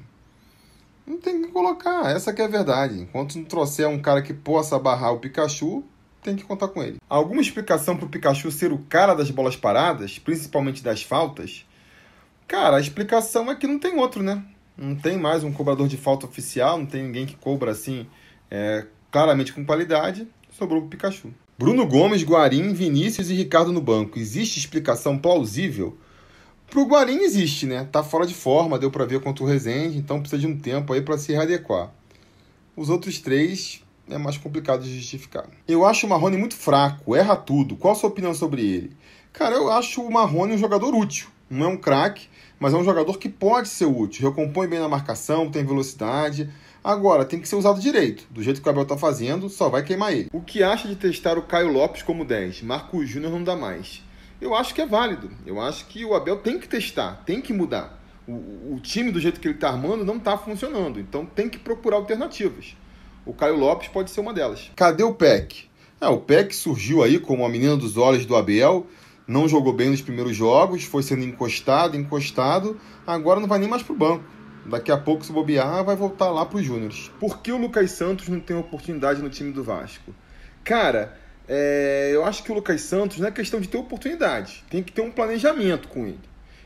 Não 1.05 1.17
tem 1.17 1.41
que 1.41 1.47
colocar, 1.49 2.09
essa 2.09 2.33
que 2.33 2.41
é 2.41 2.45
a 2.45 2.47
verdade. 2.47 3.01
Enquanto 3.01 3.35
não 3.35 3.45
trouxer 3.45 3.87
um 3.87 3.99
cara 3.99 4.21
que 4.21 4.33
possa 4.33 4.79
barrar 4.79 5.13
o 5.13 5.19
Pikachu, 5.19 5.83
tem 6.23 6.35
que 6.35 6.43
contar 6.43 6.69
com 6.69 6.83
ele. 6.83 6.97
Alguma 7.09 7.41
explicação 7.41 7.95
para 7.95 8.05
o 8.05 8.09
Pikachu 8.09 8.51
ser 8.51 8.71
o 8.71 8.79
cara 8.89 9.13
das 9.13 9.31
bolas 9.31 9.55
paradas, 9.55 10.19
principalmente 10.19 10.83
das 10.83 11.03
faltas? 11.03 11.65
Cara, 12.49 12.77
a 12.77 12.81
explicação 12.81 13.51
é 13.51 13.55
que 13.55 13.67
não 13.67 13.77
tem 13.77 13.95
outro, 13.99 14.23
né? 14.23 14.43
Não 14.75 14.95
tem 14.95 15.19
mais 15.19 15.43
um 15.43 15.53
cobrador 15.53 15.87
de 15.87 15.97
falta 15.97 16.25
oficial, 16.25 16.79
não 16.79 16.85
tem 16.87 17.03
ninguém 17.03 17.27
que 17.27 17.35
cobra 17.35 17.69
assim 17.69 18.07
é, 18.49 18.87
claramente 19.11 19.53
com 19.53 19.63
qualidade. 19.63 20.27
Sobrou 20.57 20.81
o 20.81 20.87
Pikachu. 20.87 21.31
Bruno 21.59 21.85
Gomes, 21.85 22.23
Guarim, 22.23 22.73
Vinícius 22.73 23.29
e 23.29 23.35
Ricardo 23.35 23.71
no 23.71 23.79
banco. 23.79 24.17
Existe 24.17 24.57
explicação 24.57 25.15
plausível? 25.15 25.95
Pro 26.71 26.87
Guarim 26.87 27.19
existe, 27.19 27.67
né? 27.67 27.87
Tá 27.91 28.01
fora 28.01 28.25
de 28.25 28.33
forma, 28.33 28.79
deu 28.79 28.89
para 28.89 29.05
ver 29.05 29.21
contra 29.21 29.43
o 29.43 29.47
Rezende, 29.47 29.99
então 29.99 30.19
precisa 30.19 30.41
de 30.41 30.47
um 30.47 30.57
tempo 30.57 30.91
aí 30.91 31.03
para 31.03 31.19
se 31.19 31.31
readequar. 31.31 31.91
Os 32.75 32.89
outros 32.89 33.19
três 33.19 33.83
é 34.09 34.17
mais 34.17 34.37
complicado 34.37 34.83
de 34.83 34.95
justificar. 34.97 35.47
Eu 35.67 35.85
acho 35.85 36.07
o 36.07 36.09
Marrone 36.09 36.35
muito 36.35 36.55
fraco, 36.55 37.15
erra 37.15 37.35
tudo. 37.35 37.75
Qual 37.75 37.93
a 37.93 37.95
sua 37.95 38.09
opinião 38.09 38.33
sobre 38.33 38.63
ele? 38.65 38.97
Cara, 39.31 39.53
eu 39.53 39.71
acho 39.71 40.01
o 40.01 40.11
Marrone 40.11 40.55
um 40.55 40.57
jogador 40.57 40.95
útil. 40.95 41.29
Não 41.49 41.65
é 41.65 41.69
um 41.69 41.77
craque, 41.77 42.27
mas 42.59 42.73
é 42.73 42.77
um 42.77 42.83
jogador 42.83 43.17
que 43.17 43.29
pode 43.29 43.69
ser 43.69 43.85
útil, 43.85 44.29
recompõe 44.29 44.67
bem 44.67 44.79
na 44.79 44.87
marcação, 44.87 45.49
tem 45.49 45.65
velocidade. 45.65 46.49
Agora, 46.83 47.25
tem 47.25 47.39
que 47.39 47.47
ser 47.47 47.55
usado 47.55 47.79
direito. 47.79 48.25
Do 48.29 48.41
jeito 48.41 48.61
que 48.61 48.67
o 48.67 48.69
Abel 48.69 48.83
está 48.83 48.97
fazendo, 48.97 49.49
só 49.49 49.67
vai 49.69 49.83
queimar 49.83 50.13
ele. 50.13 50.29
O 50.31 50.41
que 50.41 50.63
acha 50.63 50.87
de 50.87 50.95
testar 50.95 51.37
o 51.37 51.41
Caio 51.41 51.71
Lopes 51.71 52.03
como 52.03 52.23
10? 52.23 52.61
Marco 52.61 53.05
Júnior 53.05 53.31
não 53.31 53.43
dá 53.43 53.55
mais. 53.55 54.03
Eu 54.39 54.55
acho 54.55 54.73
que 54.73 54.81
é 54.81 54.85
válido. 54.85 55.29
Eu 55.45 55.59
acho 55.59 55.85
que 55.87 56.05
o 56.05 56.13
Abel 56.13 56.37
tem 56.37 56.57
que 56.57 56.67
testar, 56.67 57.23
tem 57.25 57.41
que 57.41 57.51
mudar. 57.51 58.01
o, 58.27 58.75
o 58.75 58.79
time 58.81 59.11
do 59.11 59.19
jeito 59.19 59.39
que 59.39 59.47
ele 59.47 59.55
está 59.55 59.69
armando 59.69 60.05
não 60.05 60.17
está 60.17 60.37
funcionando. 60.37 60.99
Então 60.99 61.25
tem 61.25 61.49
que 61.49 61.57
procurar 61.57 61.97
alternativas. 61.97 62.75
O 63.25 63.33
Caio 63.33 63.57
Lopes 63.57 63.89
pode 63.89 64.11
ser 64.11 64.21
uma 64.21 64.33
delas. 64.33 64.71
Cadê 64.75 65.03
o 65.03 65.13
PEC? 65.13 65.69
Ah, 65.99 66.09
o 66.09 66.21
PEC 66.21 66.55
surgiu 66.55 67.03
aí 67.03 67.19
como 67.19 67.45
a 67.45 67.49
menina 67.49 67.75
dos 67.75 67.97
olhos 67.97 68.25
do 68.25 68.35
Abel, 68.35 68.87
não 69.29 69.47
jogou 69.47 69.71
bem 69.71 69.91
nos 69.91 70.01
primeiros 70.01 70.35
jogos, 70.35 70.83
foi 70.83 71.03
sendo 71.03 71.23
encostado, 71.23 71.95
encostado, 71.95 72.81
agora 73.05 73.39
não 73.39 73.47
vai 73.47 73.59
nem 73.59 73.69
mais 73.69 73.83
pro 73.83 73.93
banco. 73.93 74.23
Daqui 74.65 74.91
a 74.91 74.97
pouco, 74.97 75.23
se 75.23 75.31
bobear, 75.31 75.83
vai 75.83 75.95
voltar 75.95 76.31
lá 76.31 76.43
para 76.47 76.57
os 76.57 76.65
Júniores. 76.65 77.11
Por 77.19 77.39
que 77.39 77.51
o 77.51 77.57
Lucas 77.57 77.91
Santos 77.91 78.27
não 78.27 78.39
tem 78.39 78.57
oportunidade 78.57 79.21
no 79.21 79.29
time 79.29 79.51
do 79.51 79.63
Vasco? 79.63 80.15
Cara, 80.63 81.15
é, 81.47 82.09
eu 82.11 82.25
acho 82.25 82.43
que 82.43 82.51
o 82.51 82.55
Lucas 82.55 82.81
Santos 82.81 83.19
não 83.19 83.27
é 83.27 83.31
questão 83.31 83.61
de 83.61 83.69
ter 83.69 83.77
oportunidade, 83.77 84.63
tem 84.67 84.81
que 84.81 84.91
ter 84.91 85.01
um 85.01 85.11
planejamento 85.11 85.87
com 85.89 86.07
ele. 86.07 86.19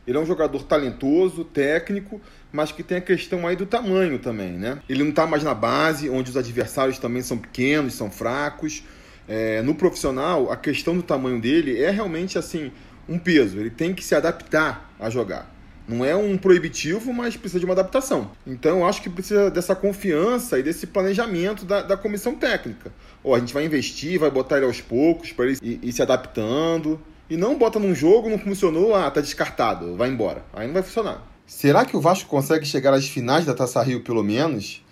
Ele 0.08 0.18
é 0.18 0.22
um 0.22 0.26
jogador 0.26 0.64
talentoso, 0.64 1.44
técnico, 1.44 2.22
mas 2.50 2.72
que 2.72 2.82
tem 2.82 2.98
a 2.98 3.02
questão 3.02 3.46
aí 3.46 3.58
do 3.58 3.66
tamanho 3.66 4.20
também, 4.20 4.54
né? 4.54 4.80
Ele 4.88 5.04
não 5.04 5.10
está 5.10 5.28
mais 5.28 5.44
na 5.44 5.54
base, 5.54 6.10
onde 6.10 6.30
os 6.30 6.38
adversários 6.38 6.98
também 6.98 7.22
são 7.22 7.38
pequenos, 7.38 7.94
são 7.94 8.10
fracos. 8.10 8.84
É, 9.28 9.62
no 9.62 9.76
profissional, 9.76 10.52
a 10.52 10.58
questão 10.58 10.96
do 10.96 11.04
tamanho 11.04 11.40
dele 11.40 11.82
é 11.82 11.90
realmente 11.90 12.38
assim 12.38 12.72
um 13.08 13.18
peso. 13.18 13.60
Ele 13.60 13.70
tem 13.70 13.94
que 13.94 14.04
se 14.04 14.16
adaptar 14.16 14.94
a 15.00 15.10
jogar. 15.10 15.52
Não 15.88 16.06
é 16.06 16.16
um 16.16 16.38
proibitivo, 16.38 17.14
mas 17.14 17.36
precisa 17.36 17.60
de 17.60 17.66
uma 17.66 17.74
adaptação. 17.74 18.32
Então 18.48 18.80
eu 18.80 18.86
acho 18.86 19.02
que 19.02 19.10
precisa 19.10 19.52
dessa 19.52 19.76
confiança 19.76 20.58
e 20.58 20.64
desse 20.64 20.88
planejamento 20.88 21.66
da, 21.66 21.82
da 21.82 21.98
comissão 21.98 22.36
técnica. 22.36 22.92
Ou 23.22 23.36
a 23.36 23.40
gente 23.40 23.54
vai 23.54 23.66
investir, 23.66 24.18
vai 24.18 24.32
botar 24.32 24.58
ele 24.58 24.66
aos 24.66 24.80
poucos 24.80 25.34
para 25.34 25.46
ele 25.46 25.58
ir, 25.62 25.80
ir, 25.84 25.92
se 25.92 26.02
adaptando. 26.02 27.00
E 27.30 27.36
não 27.36 27.58
bota 27.58 27.80
num 27.80 27.94
jogo, 27.94 28.30
não 28.30 28.40
funcionou, 28.40 28.96
ah, 28.96 29.10
tá 29.12 29.20
descartado, 29.20 29.96
vai 29.96 30.10
embora. 30.10 30.46
Aí 30.54 30.68
não 30.68 30.74
vai 30.74 30.84
funcionar. 30.84 31.26
Será 31.46 31.84
que 31.84 31.98
o 31.98 32.02
Vasco 32.02 32.30
consegue 32.30 32.66
chegar 32.66 32.94
às 32.94 33.08
finais 33.08 33.46
da 33.46 33.54
Taça 33.54 33.82
Rio 33.82 34.04
pelo 34.04 34.24
menos? 34.24 34.84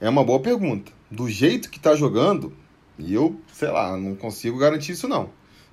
É 0.00 0.08
uma 0.08 0.24
boa 0.24 0.40
pergunta. 0.40 0.90
Do 1.10 1.28
jeito 1.28 1.70
que 1.70 1.78
tá 1.78 1.94
jogando, 1.94 2.52
eu, 3.08 3.40
sei 3.52 3.68
lá, 3.68 3.96
não 3.96 4.14
consigo 4.14 4.58
garantir 4.58 4.92
isso 4.92 5.08
não. 5.08 5.30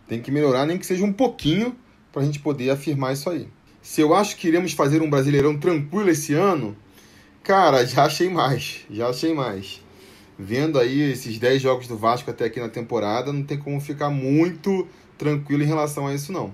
Tem 0.08 0.22
que 0.22 0.32
melhorar 0.32 0.66
nem 0.66 0.78
que 0.78 0.86
seja 0.86 1.04
um 1.04 1.12
pouquinho 1.12 1.76
para 2.12 2.22
a 2.22 2.26
gente 2.26 2.40
poder 2.40 2.70
afirmar 2.70 3.14
isso 3.14 3.30
aí. 3.30 3.48
Se 3.82 4.02
eu 4.02 4.14
acho 4.14 4.38
que 4.38 4.48
iremos 4.48 4.74
fazer 4.74 5.02
um 5.02 5.10
Brasileirão 5.10 5.58
tranquilo 5.58 6.10
esse 6.10 6.34
ano, 6.34 6.76
cara, 7.44 7.86
já 7.86 8.06
achei 8.06 8.30
mais, 8.30 8.86
já 8.90 9.10
achei 9.10 9.34
mais. 9.34 9.82
Vendo 10.38 10.80
aí 10.80 11.12
esses 11.12 11.40
10 11.40 11.62
jogos 11.62 11.88
do 11.88 11.98
Vasco 11.98 12.30
até 12.30 12.46
aqui 12.46 12.60
na 12.60 12.70
temporada, 12.70 13.34
não 13.34 13.44
tem 13.44 13.58
como 13.58 13.80
ficar 13.82 14.10
muito 14.10 14.88
tranquilo 15.18 15.64
em 15.64 15.68
relação 15.68 16.06
a 16.06 16.14
isso 16.14 16.32
não. 16.32 16.54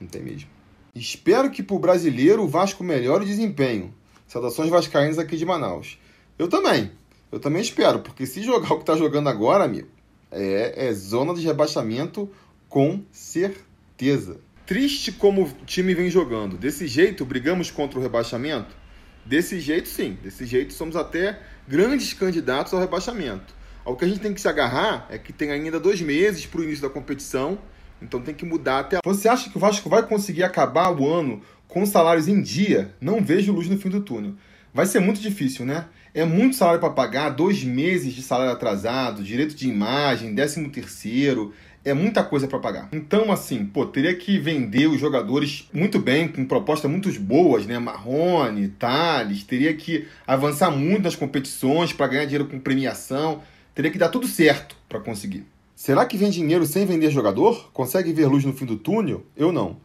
Não 0.00 0.06
tem 0.06 0.22
mesmo. 0.22 0.48
Espero 0.94 1.50
que 1.50 1.62
para 1.62 1.76
o 1.76 1.78
brasileiro 1.78 2.42
o 2.42 2.48
Vasco 2.48 2.84
melhore 2.84 3.24
o 3.24 3.26
desempenho. 3.26 3.94
Saudações 4.26 4.70
vascaínas 4.70 5.18
aqui 5.18 5.36
de 5.36 5.44
Manaus. 5.44 5.98
Eu 6.38 6.48
também. 6.48 6.90
Eu 7.30 7.38
também 7.38 7.62
espero, 7.62 8.00
porque 8.00 8.26
se 8.26 8.42
jogar 8.42 8.72
o 8.72 8.76
que 8.76 8.82
está 8.82 8.96
jogando 8.96 9.28
agora, 9.28 9.64
amigo, 9.64 9.88
é, 10.30 10.88
é 10.88 10.92
zona 10.92 11.34
de 11.34 11.42
rebaixamento 11.42 12.30
com 12.68 13.02
certeza. 13.10 14.38
Triste 14.66 15.12
como 15.12 15.44
o 15.44 15.64
time 15.64 15.94
vem 15.94 16.10
jogando. 16.10 16.56
Desse 16.56 16.86
jeito, 16.86 17.24
brigamos 17.24 17.70
contra 17.70 17.98
o 17.98 18.02
rebaixamento? 18.02 18.76
Desse 19.24 19.60
jeito, 19.60 19.88
sim. 19.88 20.16
Desse 20.22 20.46
jeito, 20.46 20.72
somos 20.72 20.96
até 20.96 21.40
grandes 21.66 22.12
candidatos 22.12 22.72
ao 22.72 22.80
rebaixamento. 22.80 23.54
O 23.84 23.96
que 23.96 24.04
a 24.04 24.08
gente 24.08 24.20
tem 24.20 24.32
que 24.32 24.40
se 24.40 24.48
agarrar 24.48 25.06
é 25.10 25.18
que 25.18 25.32
tem 25.32 25.50
ainda 25.50 25.80
dois 25.80 26.00
meses 26.00 26.46
para 26.46 26.60
o 26.60 26.64
início 26.64 26.82
da 26.82 26.90
competição, 26.90 27.58
então 28.00 28.20
tem 28.20 28.34
que 28.34 28.44
mudar 28.44 28.80
até. 28.80 28.98
Você 29.04 29.28
acha 29.28 29.50
que 29.50 29.56
o 29.56 29.60
Vasco 29.60 29.88
vai 29.88 30.06
conseguir 30.06 30.42
acabar 30.42 30.90
o 30.90 31.08
ano 31.12 31.42
com 31.66 31.84
salários 31.84 32.28
em 32.28 32.40
dia? 32.40 32.94
Não 33.00 33.22
vejo 33.24 33.52
luz 33.52 33.68
no 33.68 33.78
fim 33.78 33.88
do 33.88 34.00
túnel. 34.00 34.34
Vai 34.72 34.86
ser 34.86 35.00
muito 35.00 35.20
difícil, 35.20 35.66
né? 35.66 35.86
É 36.12 36.24
muito 36.24 36.56
salário 36.56 36.80
para 36.80 36.90
pagar, 36.90 37.30
dois 37.30 37.62
meses 37.62 38.12
de 38.12 38.20
salário 38.20 38.52
atrasado, 38.52 39.22
direito 39.22 39.54
de 39.54 39.68
imagem, 39.68 40.34
décimo 40.34 40.68
terceiro, 40.68 41.52
é 41.84 41.94
muita 41.94 42.24
coisa 42.24 42.48
para 42.48 42.58
pagar. 42.58 42.88
Então, 42.92 43.30
assim, 43.30 43.64
pô, 43.64 43.86
teria 43.86 44.14
que 44.16 44.36
vender 44.36 44.88
os 44.88 44.98
jogadores 44.98 45.68
muito 45.72 46.00
bem, 46.00 46.26
com 46.26 46.44
propostas 46.44 46.90
muito 46.90 47.08
boas, 47.20 47.64
né? 47.64 47.78
Marrone, 47.78 48.68
Thales, 48.70 49.44
teria 49.44 49.72
que 49.72 50.08
avançar 50.26 50.72
muito 50.72 51.04
nas 51.04 51.14
competições 51.14 51.92
para 51.92 52.08
ganhar 52.08 52.24
dinheiro 52.24 52.46
com 52.46 52.58
premiação, 52.58 53.40
teria 53.72 53.90
que 53.90 53.98
dar 53.98 54.08
tudo 54.08 54.26
certo 54.26 54.76
para 54.88 54.98
conseguir. 54.98 55.46
Será 55.76 56.04
que 56.04 56.16
vem 56.16 56.28
dinheiro 56.28 56.66
sem 56.66 56.84
vender 56.84 57.10
jogador? 57.12 57.70
Consegue 57.72 58.12
ver 58.12 58.26
luz 58.26 58.44
no 58.44 58.52
fim 58.52 58.66
do 58.66 58.76
túnel? 58.76 59.24
Eu 59.36 59.52
não. 59.52 59.76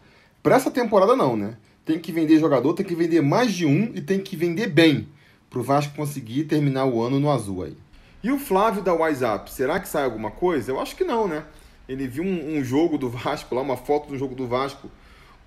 Para 0.41 0.55
essa 0.55 0.71
temporada, 0.71 1.15
não, 1.15 1.37
né? 1.37 1.55
Tem 1.85 1.99
que 1.99 2.11
vender 2.11 2.39
jogador, 2.39 2.73
tem 2.73 2.85
que 2.85 2.95
vender 2.95 3.21
mais 3.21 3.53
de 3.53 3.65
um 3.65 3.91
e 3.93 4.01
tem 4.01 4.19
que 4.19 4.35
vender 4.35 4.67
bem 4.67 5.07
para 5.49 5.59
o 5.59 5.63
Vasco 5.63 5.95
conseguir 5.95 6.45
terminar 6.45 6.85
o 6.85 7.01
ano 7.01 7.19
no 7.19 7.31
azul 7.31 7.63
aí. 7.63 7.77
E 8.23 8.31
o 8.31 8.39
Flávio 8.39 8.81
da 8.81 8.93
WhatsApp, 8.93 9.51
será 9.51 9.79
que 9.79 9.87
sai 9.87 10.03
alguma 10.03 10.31
coisa? 10.31 10.71
Eu 10.71 10.79
acho 10.79 10.95
que 10.95 11.03
não, 11.03 11.27
né? 11.27 11.43
ele 11.87 12.07
viu 12.07 12.23
um, 12.23 12.57
um, 12.57 12.63
jogo 12.63 12.97
do 12.97 13.09
Vasco 13.09 13.53
lá, 13.53 13.61
uma 13.61 13.77
foto 13.77 14.09
do 14.09 14.17
jogo 14.17 14.35
do 14.35 14.47
Vasco 14.47 14.89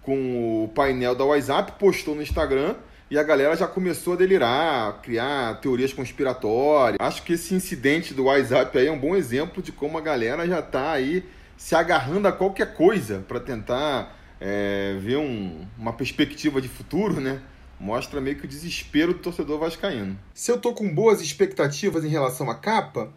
com 0.02 0.64
o 0.64 0.68
painel 0.68 1.14
da 1.14 1.24
WhatsApp, 1.24 1.72
postou 1.78 2.14
no 2.14 2.22
Instagram 2.22 2.76
e 3.10 3.18
a 3.18 3.22
galera 3.22 3.56
já 3.56 3.66
começou 3.66 4.14
a 4.14 4.16
delirar, 4.16 4.88
a 4.88 4.92
criar 4.92 5.60
teorias 5.60 5.92
conspiratórias. 5.92 6.98
Acho 7.00 7.22
que 7.22 7.34
esse 7.34 7.54
incidente 7.54 8.14
do 8.14 8.24
WhatsApp 8.24 8.76
aí 8.78 8.86
é 8.86 8.92
um 8.92 8.98
bom 8.98 9.16
exemplo 9.16 9.62
de 9.62 9.72
como 9.72 9.98
a 9.98 10.00
galera 10.00 10.46
já 10.46 10.60
está 10.60 10.92
aí 10.92 11.24
se 11.56 11.74
agarrando 11.74 12.28
a 12.28 12.32
qualquer 12.32 12.74
coisa 12.74 13.24
para 13.26 13.40
tentar 13.40 14.16
é, 14.40 14.96
ver 15.00 15.16
um, 15.16 15.66
uma 15.76 15.92
perspectiva 15.92 16.60
de 16.60 16.68
futuro, 16.68 17.20
né? 17.20 17.40
Mostra 17.80 18.20
meio 18.20 18.36
que 18.36 18.44
o 18.44 18.48
desespero 18.48 19.14
do 19.14 19.20
torcedor 19.20 19.58
vascaíno. 19.58 20.18
Se 20.34 20.50
eu 20.50 20.58
tô 20.58 20.72
com 20.72 20.92
boas 20.92 21.20
expectativas 21.20 22.04
em 22.04 22.08
relação 22.08 22.50
à 22.50 22.54
capa, 22.54 23.12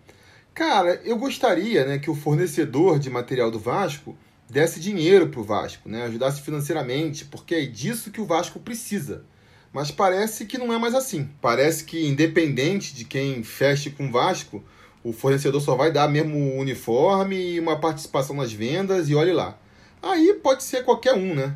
Cara, 0.53 1.01
eu 1.06 1.18
gostaria 1.18 1.86
né, 1.86 1.98
que 1.98 2.12
o 2.12 2.15
fornecedor 2.15 3.00
de 3.00 3.10
material 3.10 3.50
do 3.50 3.58
Vasco 3.58 4.18
desse 4.50 4.82
dinheiro 4.82 5.30
para 5.30 5.39
o 5.39 5.44
Vasco, 5.44 5.88
né, 5.88 6.03
ajudasse 6.03 6.41
financeiramente, 6.41 7.24
porque 7.24 7.56
é 7.56 7.65
disso 7.65 8.12
que 8.12 8.20
o 8.20 8.25
Vasco 8.25 8.60
precisa. 8.60 9.24
Mas 9.72 9.91
parece 9.91 10.46
que 10.46 10.58
não 10.58 10.74
é 10.74 10.77
mais 10.77 10.94
assim. 10.94 11.30
Parece 11.41 11.86
que, 11.86 12.06
independente 12.06 12.94
de 12.94 13.06
quem 13.06 13.41
feche 13.44 13.91
com 13.91 14.08
o 14.08 14.12
Vasco, 14.12 14.62
o 15.01 15.13
fornecedor 15.13 15.62
só 15.62 15.75
vai 15.75 15.89
dar 15.89 16.10
mesmo 16.10 16.38
o 16.38 16.58
uniforme 16.58 17.53
e 17.53 17.60
uma 17.60 17.80
participação 17.80 18.36
nas 18.36 18.51
vendas 18.51 19.08
e 19.08 19.15
olhe 19.15 19.32
lá. 19.32 19.58
Aí 20.03 20.34
pode 20.44 20.63
ser 20.63 20.84
qualquer 20.84 21.13
um, 21.13 21.34
né? 21.34 21.56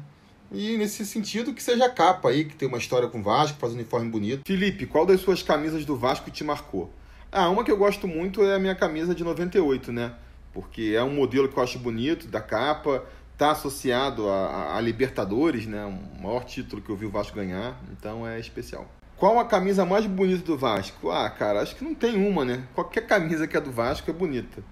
E 0.51 0.77
nesse 0.77 1.05
sentido, 1.05 1.53
que 1.53 1.61
seja 1.61 1.85
a 1.85 1.89
capa 1.89 2.29
aí, 2.29 2.45
que 2.45 2.55
tem 2.55 2.67
uma 2.67 2.77
história 2.77 3.07
com 3.07 3.19
o 3.19 3.23
Vasco, 3.23 3.57
faz 3.59 3.73
um 3.73 3.75
uniforme 3.75 4.09
bonito. 4.09 4.43
Felipe, 4.45 4.85
qual 4.85 5.05
das 5.05 5.19
suas 5.21 5.41
camisas 5.41 5.85
do 5.85 5.95
Vasco 5.95 6.29
te 6.29 6.43
marcou? 6.43 6.91
Ah, 7.31 7.49
uma 7.49 7.63
que 7.63 7.71
eu 7.71 7.77
gosto 7.77 8.07
muito 8.07 8.43
é 8.43 8.55
a 8.55 8.59
minha 8.59 8.75
camisa 8.75 9.13
de 9.13 9.23
98, 9.23 9.91
né? 9.91 10.13
Porque 10.53 10.93
é 10.95 11.03
um 11.03 11.13
modelo 11.13 11.49
que 11.49 11.57
eu 11.57 11.63
acho 11.63 11.77
bonito, 11.79 12.27
da 12.27 12.39
capa, 12.39 13.03
tá 13.37 13.51
associado 13.51 14.29
a, 14.29 14.77
a, 14.77 14.81
Libertadores, 14.81 15.65
né? 15.65 15.85
O 15.85 16.21
maior 16.23 16.45
título 16.45 16.81
que 16.81 16.89
eu 16.89 16.95
vi 16.95 17.05
o 17.05 17.09
Vasco 17.09 17.35
ganhar, 17.35 17.77
então 17.91 18.25
é 18.25 18.39
especial. 18.39 18.89
Qual 19.17 19.39
a 19.39 19.45
camisa 19.45 19.85
mais 19.85 20.05
bonita 20.05 20.43
do 20.43 20.57
Vasco? 20.57 21.09
Ah, 21.09 21.29
cara, 21.29 21.61
acho 21.61 21.75
que 21.75 21.83
não 21.83 21.95
tem 21.95 22.15
uma, 22.15 22.45
né? 22.45 22.63
Qualquer 22.73 23.05
camisa 23.07 23.47
que 23.47 23.57
é 23.57 23.61
do 23.61 23.71
Vasco 23.71 24.09
é 24.09 24.13
bonita. 24.13 24.63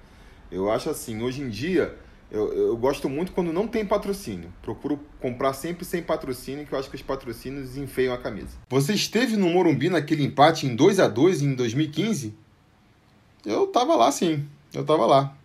Eu 0.51 0.71
acho 0.71 0.89
assim, 0.89 1.21
hoje 1.21 1.41
em 1.41 1.49
dia, 1.49 1.97
eu, 2.33 2.51
eu 2.51 2.75
gosto 2.75 3.07
muito 3.07 3.31
quando 3.31 3.53
não 3.53 3.67
tem 3.67 3.85
patrocínio. 3.85 4.51
Procuro 4.63 4.99
comprar 5.21 5.53
sempre 5.53 5.85
sem 5.85 6.01
patrocínio, 6.01 6.65
que 6.65 6.73
eu 6.73 6.79
acho 6.79 6.89
que 6.89 6.95
os 6.95 7.01
patrocínios 7.03 7.77
enfeiam 7.77 8.11
a 8.11 8.17
camisa. 8.17 8.57
Você 8.69 8.93
esteve 8.93 9.37
no 9.37 9.47
Morumbi 9.47 9.87
naquele 9.87 10.23
empate 10.23 10.65
em 10.65 10.75
2 10.75 10.99
a 10.99 11.07
2 11.07 11.43
em 11.43 11.53
2015? 11.53 12.33
Eu 13.45 13.67
tava 13.67 13.95
lá 13.95 14.11
sim, 14.11 14.47
eu 14.73 14.83
tava 14.83 15.05
lá. 15.05 15.37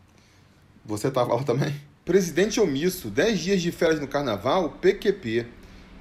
Você 0.87 1.11
tava 1.11 1.35
lá 1.35 1.43
também? 1.43 1.75
Presidente 2.07 2.59
omisso, 2.59 3.11
10 3.11 3.39
dias 3.39 3.61
de 3.61 3.71
férias 3.71 4.01
no 4.01 4.09
carnaval, 4.09 4.71
PQP. 4.81 5.47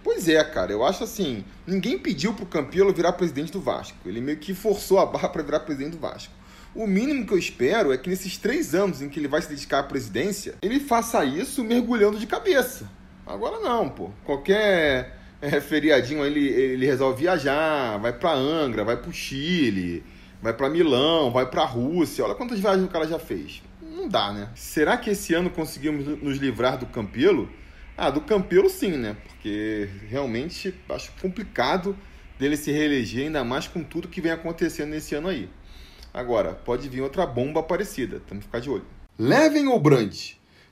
Pois 0.02 0.30
é, 0.30 0.42
cara, 0.42 0.72
eu 0.72 0.86
acho 0.86 1.04
assim, 1.04 1.44
ninguém 1.66 2.00
pediu 2.00 2.34
pro 2.34 2.46
Campelo 2.46 2.94
virar 2.94 3.12
presidente 3.12 3.52
do 3.52 3.60
Vasco. 3.60 3.98
Ele 4.06 4.22
meio 4.22 4.38
que 4.38 4.54
forçou 4.54 5.00
a 5.00 5.06
barra 5.06 5.28
para 5.28 5.44
virar 5.44 5.60
presidente 5.60 5.92
do 5.92 6.00
Vasco. 6.00 6.32
O 6.78 6.86
mínimo 6.86 7.26
que 7.26 7.34
eu 7.34 7.40
espero 7.40 7.92
é 7.92 7.98
que 7.98 8.08
nesses 8.08 8.38
três 8.38 8.76
anos 8.76 9.02
em 9.02 9.10
que 9.10 9.20
ele 9.20 9.28
vai 9.28 9.42
se 9.42 9.50
dedicar 9.50 9.80
à 9.80 9.84
presidência, 9.84 10.54
ele 10.62 10.80
faça 10.80 11.26
isso 11.26 11.64
mergulhando 11.64 12.20
de 12.20 12.28
cabeça. 12.28 12.88
Agora 13.26 13.60
não, 13.60 13.90
pô. 13.90 14.12
Qualquer 14.24 15.18
é, 15.42 15.60
feriadinho 15.60 16.24
ele, 16.24 16.48
ele 16.48 16.86
resolve 16.86 17.24
viajar, 17.24 17.98
vai 17.98 18.14
para 18.14 18.32
Angra, 18.36 18.84
vai 18.84 18.96
pro 18.96 19.12
Chile, 19.12 20.04
vai 20.40 20.54
para 20.54 20.70
Milão, 20.70 21.32
vai 21.32 21.48
para 21.48 21.66
Rússia. 21.66 22.24
Olha 22.24 22.36
quantas 22.36 22.60
viagens 22.60 22.86
o 22.86 22.90
cara 22.90 23.08
já 23.08 23.18
fez. 23.18 23.64
Não 23.82 24.08
dá, 24.08 24.32
né? 24.32 24.50
Será 24.54 24.98
que 24.98 25.10
esse 25.10 25.34
ano 25.34 25.50
conseguimos 25.50 26.06
nos 26.22 26.38
livrar 26.38 26.78
do 26.78 26.86
Campelo? 26.86 27.50
Ah, 27.98 28.12
do 28.12 28.22
Campelo 28.22 28.70
sim, 28.70 28.92
né? 28.92 29.18
Porque 29.28 29.90
realmente 30.08 30.76
acho 30.90 31.12
complicado 31.20 31.98
dele 32.38 32.56
se 32.56 32.72
reeleger, 32.72 33.26
ainda 33.26 33.44
mais 33.44 33.68
com 33.68 33.82
tudo 33.82 34.08
que 34.08 34.22
vem 34.22 34.32
acontecendo 34.32 34.90
nesse 34.90 35.16
ano 35.16 35.30
aí. 35.30 35.50
Agora, 36.18 36.56
pode 36.56 36.90
vir 36.90 37.02
outra 37.02 37.28
bomba 37.28 37.62
parecida, 37.62 38.20
temos 38.28 38.44
que 38.44 38.48
ficar 38.48 38.60
de 38.60 38.72
olho. 38.72 38.84
Levem 39.20 39.68
ou 39.68 39.80
Brand? 39.80 40.32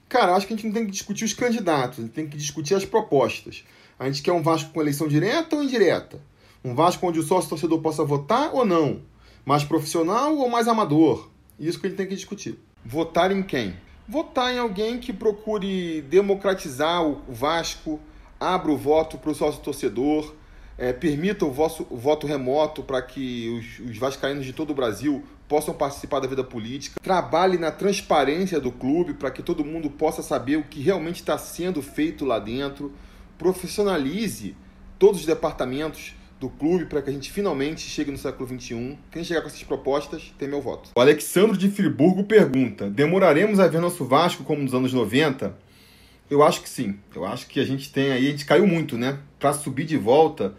Cara, 0.09 0.33
acho 0.33 0.47
que 0.47 0.53
a 0.53 0.55
gente 0.55 0.65
não 0.65 0.73
tem 0.73 0.87
que 0.87 0.91
discutir 0.91 1.23
os 1.23 1.33
candidatos, 1.33 1.99
a 1.99 2.01
gente 2.01 2.13
tem 2.13 2.27
que 2.27 2.35
discutir 2.35 2.73
as 2.73 2.83
propostas. 2.83 3.63
A 3.99 4.07
gente 4.07 4.23
quer 4.23 4.31
um 4.31 4.41
Vasco 4.41 4.73
com 4.73 4.81
eleição 4.81 5.07
direta 5.07 5.55
ou 5.55 5.61
indireta? 5.61 6.19
Um 6.63 6.73
Vasco 6.73 7.05
onde 7.05 7.19
o 7.19 7.23
sócio 7.23 7.47
torcedor 7.47 7.79
possa 7.79 8.03
votar 8.03 8.55
ou 8.55 8.65
não? 8.65 9.03
Mais 9.45 9.63
profissional 9.63 10.35
ou 10.35 10.49
mais 10.49 10.67
amador? 10.67 11.29
Isso 11.59 11.79
que 11.79 11.85
a 11.85 11.89
gente 11.91 11.97
tem 11.97 12.07
que 12.07 12.15
discutir. 12.15 12.57
Votar 12.83 13.31
em 13.31 13.43
quem? 13.43 13.75
Votar 14.07 14.51
em 14.51 14.57
alguém 14.57 14.97
que 14.97 15.13
procure 15.13 16.01
democratizar 16.01 17.05
o 17.05 17.21
Vasco, 17.29 17.99
abra 18.39 18.71
o 18.71 18.77
voto 18.77 19.19
para 19.19 19.29
o 19.29 19.35
sócio 19.35 19.61
torcedor, 19.61 20.33
é, 20.77 20.91
permita 20.91 21.45
o, 21.45 21.51
vosso, 21.51 21.85
o 21.89 21.97
voto 21.97 22.27
remoto 22.27 22.83
para 22.83 23.01
que 23.01 23.49
os, 23.49 23.91
os 23.91 23.97
vascaínos 23.97 24.45
de 24.45 24.53
todo 24.53 24.71
o 24.71 24.75
Brasil 24.75 25.23
possam 25.47 25.73
participar 25.73 26.19
da 26.19 26.27
vida 26.27 26.43
política, 26.43 26.99
trabalhe 27.01 27.57
na 27.57 27.71
transparência 27.71 28.59
do 28.59 28.71
clube 28.71 29.13
para 29.13 29.29
que 29.29 29.43
todo 29.43 29.63
mundo 29.63 29.89
possa 29.89 30.21
saber 30.21 30.57
o 30.57 30.63
que 30.63 30.81
realmente 30.81 31.17
está 31.17 31.37
sendo 31.37 31.81
feito 31.81 32.25
lá 32.25 32.39
dentro, 32.39 32.91
profissionalize 33.37 34.55
todos 34.97 35.21
os 35.21 35.25
departamentos 35.25 36.15
do 36.39 36.49
clube 36.49 36.85
para 36.85 37.01
que 37.01 37.09
a 37.09 37.13
gente 37.13 37.31
finalmente 37.31 37.81
chegue 37.81 38.11
no 38.11 38.17
século 38.17 38.47
XXI. 38.47 38.97
Quem 39.11 39.23
chegar 39.23 39.41
com 39.41 39.47
essas 39.47 39.63
propostas 39.63 40.33
tem 40.37 40.47
meu 40.47 40.61
voto. 40.61 40.89
O 40.95 40.99
Alexandre 40.99 41.57
de 41.57 41.69
Friburgo 41.69 42.23
pergunta: 42.23 42.89
demoraremos 42.89 43.59
a 43.59 43.67
ver 43.67 43.79
nosso 43.79 44.05
Vasco 44.05 44.43
como 44.43 44.61
nos 44.61 44.73
anos 44.73 44.93
90? 44.93 45.55
Eu 46.29 46.43
acho 46.43 46.61
que 46.61 46.69
sim. 46.69 46.97
Eu 47.13 47.25
acho 47.25 47.47
que 47.47 47.59
a 47.59 47.65
gente 47.65 47.91
tem 47.91 48.11
aí, 48.11 48.27
a 48.27 48.31
gente 48.31 48.45
caiu 48.45 48.67
muito, 48.67 48.97
né? 48.97 49.19
Para 49.39 49.53
subir 49.53 49.85
de 49.85 49.97
volta 49.97 50.53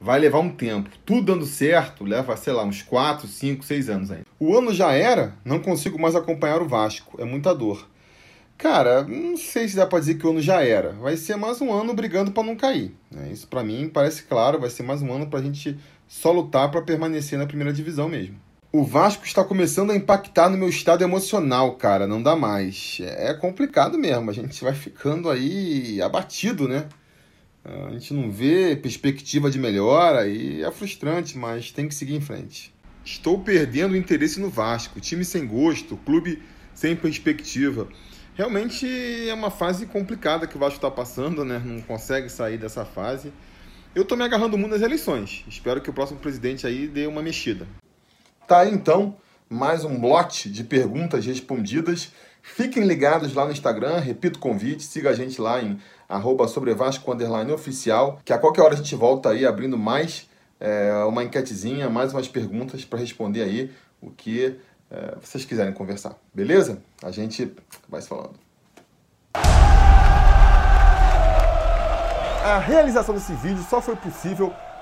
vai 0.00 0.18
levar 0.18 0.38
um 0.38 0.50
tempo. 0.50 0.90
Tudo 1.04 1.32
dando 1.32 1.44
certo, 1.44 2.04
leva, 2.04 2.36
sei 2.36 2.52
lá, 2.52 2.64
uns 2.64 2.82
4, 2.82 3.26
5, 3.26 3.64
6 3.64 3.88
anos 3.88 4.10
ainda. 4.10 4.26
O 4.38 4.56
ano 4.56 4.72
já 4.72 4.92
era, 4.92 5.34
não 5.44 5.58
consigo 5.58 5.98
mais 6.00 6.14
acompanhar 6.14 6.62
o 6.62 6.68
Vasco. 6.68 7.20
É 7.20 7.24
muita 7.24 7.54
dor. 7.54 7.88
Cara, 8.56 9.04
não 9.04 9.36
sei 9.36 9.68
se 9.68 9.76
dá 9.76 9.86
para 9.86 10.00
dizer 10.00 10.14
que 10.14 10.26
o 10.26 10.30
ano 10.30 10.40
já 10.40 10.62
era. 10.64 10.92
Vai 10.92 11.16
ser 11.16 11.36
mais 11.36 11.60
um 11.60 11.72
ano 11.72 11.94
brigando 11.94 12.32
para 12.32 12.42
não 12.42 12.56
cair. 12.56 12.92
Né? 13.10 13.30
Isso 13.32 13.46
para 13.46 13.62
mim 13.62 13.88
parece 13.88 14.24
claro. 14.24 14.58
Vai 14.58 14.70
ser 14.70 14.82
mais 14.82 15.00
um 15.00 15.12
ano 15.12 15.28
para 15.28 15.38
a 15.38 15.42
gente 15.42 15.78
só 16.08 16.32
lutar 16.32 16.70
para 16.70 16.82
permanecer 16.82 17.38
na 17.38 17.46
primeira 17.46 17.72
divisão 17.72 18.08
mesmo. 18.08 18.36
O 18.70 18.84
Vasco 18.84 19.24
está 19.24 19.42
começando 19.42 19.92
a 19.92 19.96
impactar 19.96 20.50
no 20.50 20.58
meu 20.58 20.68
estado 20.68 21.02
emocional, 21.02 21.76
cara. 21.76 22.06
Não 22.06 22.22
dá 22.22 22.36
mais. 22.36 22.98
É 23.00 23.32
complicado 23.32 23.96
mesmo. 23.96 24.30
A 24.30 24.34
gente 24.34 24.62
vai 24.62 24.74
ficando 24.74 25.30
aí 25.30 26.02
abatido, 26.02 26.68
né? 26.68 26.86
A 27.64 27.90
gente 27.92 28.12
não 28.12 28.30
vê 28.30 28.76
perspectiva 28.76 29.50
de 29.50 29.58
melhora 29.58 30.28
e 30.28 30.62
é 30.62 30.70
frustrante, 30.70 31.38
mas 31.38 31.70
tem 31.70 31.88
que 31.88 31.94
seguir 31.94 32.14
em 32.14 32.20
frente. 32.20 32.74
Estou 33.02 33.38
perdendo 33.40 33.92
o 33.92 33.96
interesse 33.96 34.38
no 34.38 34.50
Vasco, 34.50 35.00
time 35.00 35.24
sem 35.24 35.46
gosto, 35.46 35.96
clube 36.04 36.42
sem 36.74 36.94
perspectiva. 36.94 37.88
Realmente 38.34 38.86
é 39.30 39.32
uma 39.32 39.50
fase 39.50 39.86
complicada 39.86 40.46
que 40.46 40.56
o 40.56 40.60
Vasco 40.60 40.76
está 40.76 40.90
passando, 40.90 41.42
né? 41.42 41.58
Não 41.64 41.80
consegue 41.80 42.28
sair 42.28 42.58
dessa 42.58 42.84
fase. 42.84 43.32
Eu 43.94 44.02
estou 44.02 44.18
me 44.18 44.24
agarrando 44.24 44.58
muito 44.58 44.72
nas 44.72 44.82
eleições. 44.82 45.42
Espero 45.48 45.80
que 45.80 45.88
o 45.88 45.94
próximo 45.94 46.20
presidente 46.20 46.66
aí 46.66 46.86
dê 46.86 47.06
uma 47.06 47.22
mexida. 47.22 47.66
Tá 48.48 48.60
aí 48.60 48.72
então 48.72 49.14
mais 49.46 49.84
um 49.84 50.00
lote 50.00 50.48
de 50.48 50.64
perguntas 50.64 51.26
respondidas. 51.26 52.10
Fiquem 52.40 52.84
ligados 52.84 53.34
lá 53.34 53.44
no 53.44 53.52
Instagram, 53.52 53.98
repito 53.98 54.38
o 54.38 54.40
convite, 54.40 54.84
siga 54.84 55.10
a 55.10 55.12
gente 55.12 55.38
lá 55.38 55.60
em 55.62 55.78
arroba 56.08 56.46
oficial, 57.52 58.18
que 58.24 58.32
a 58.32 58.38
qualquer 58.38 58.62
hora 58.62 58.72
a 58.72 58.76
gente 58.78 58.94
volta 58.94 59.28
aí 59.28 59.44
abrindo 59.44 59.76
mais 59.76 60.26
é, 60.58 60.94
uma 61.06 61.22
enquetezinha, 61.22 61.90
mais 61.90 62.14
umas 62.14 62.26
perguntas 62.26 62.86
para 62.86 62.98
responder 62.98 63.42
aí 63.42 63.70
o 64.00 64.10
que 64.10 64.58
é, 64.90 65.14
vocês 65.20 65.44
quiserem 65.44 65.74
conversar. 65.74 66.16
Beleza? 66.32 66.80
A 67.02 67.10
gente 67.10 67.52
vai 67.86 68.00
se 68.00 68.08
falando. 68.08 68.40
A 72.42 72.58
realização 72.60 73.14
desse 73.14 73.34
vídeo 73.34 73.62
só 73.68 73.82
foi 73.82 73.94
possível 73.94 74.54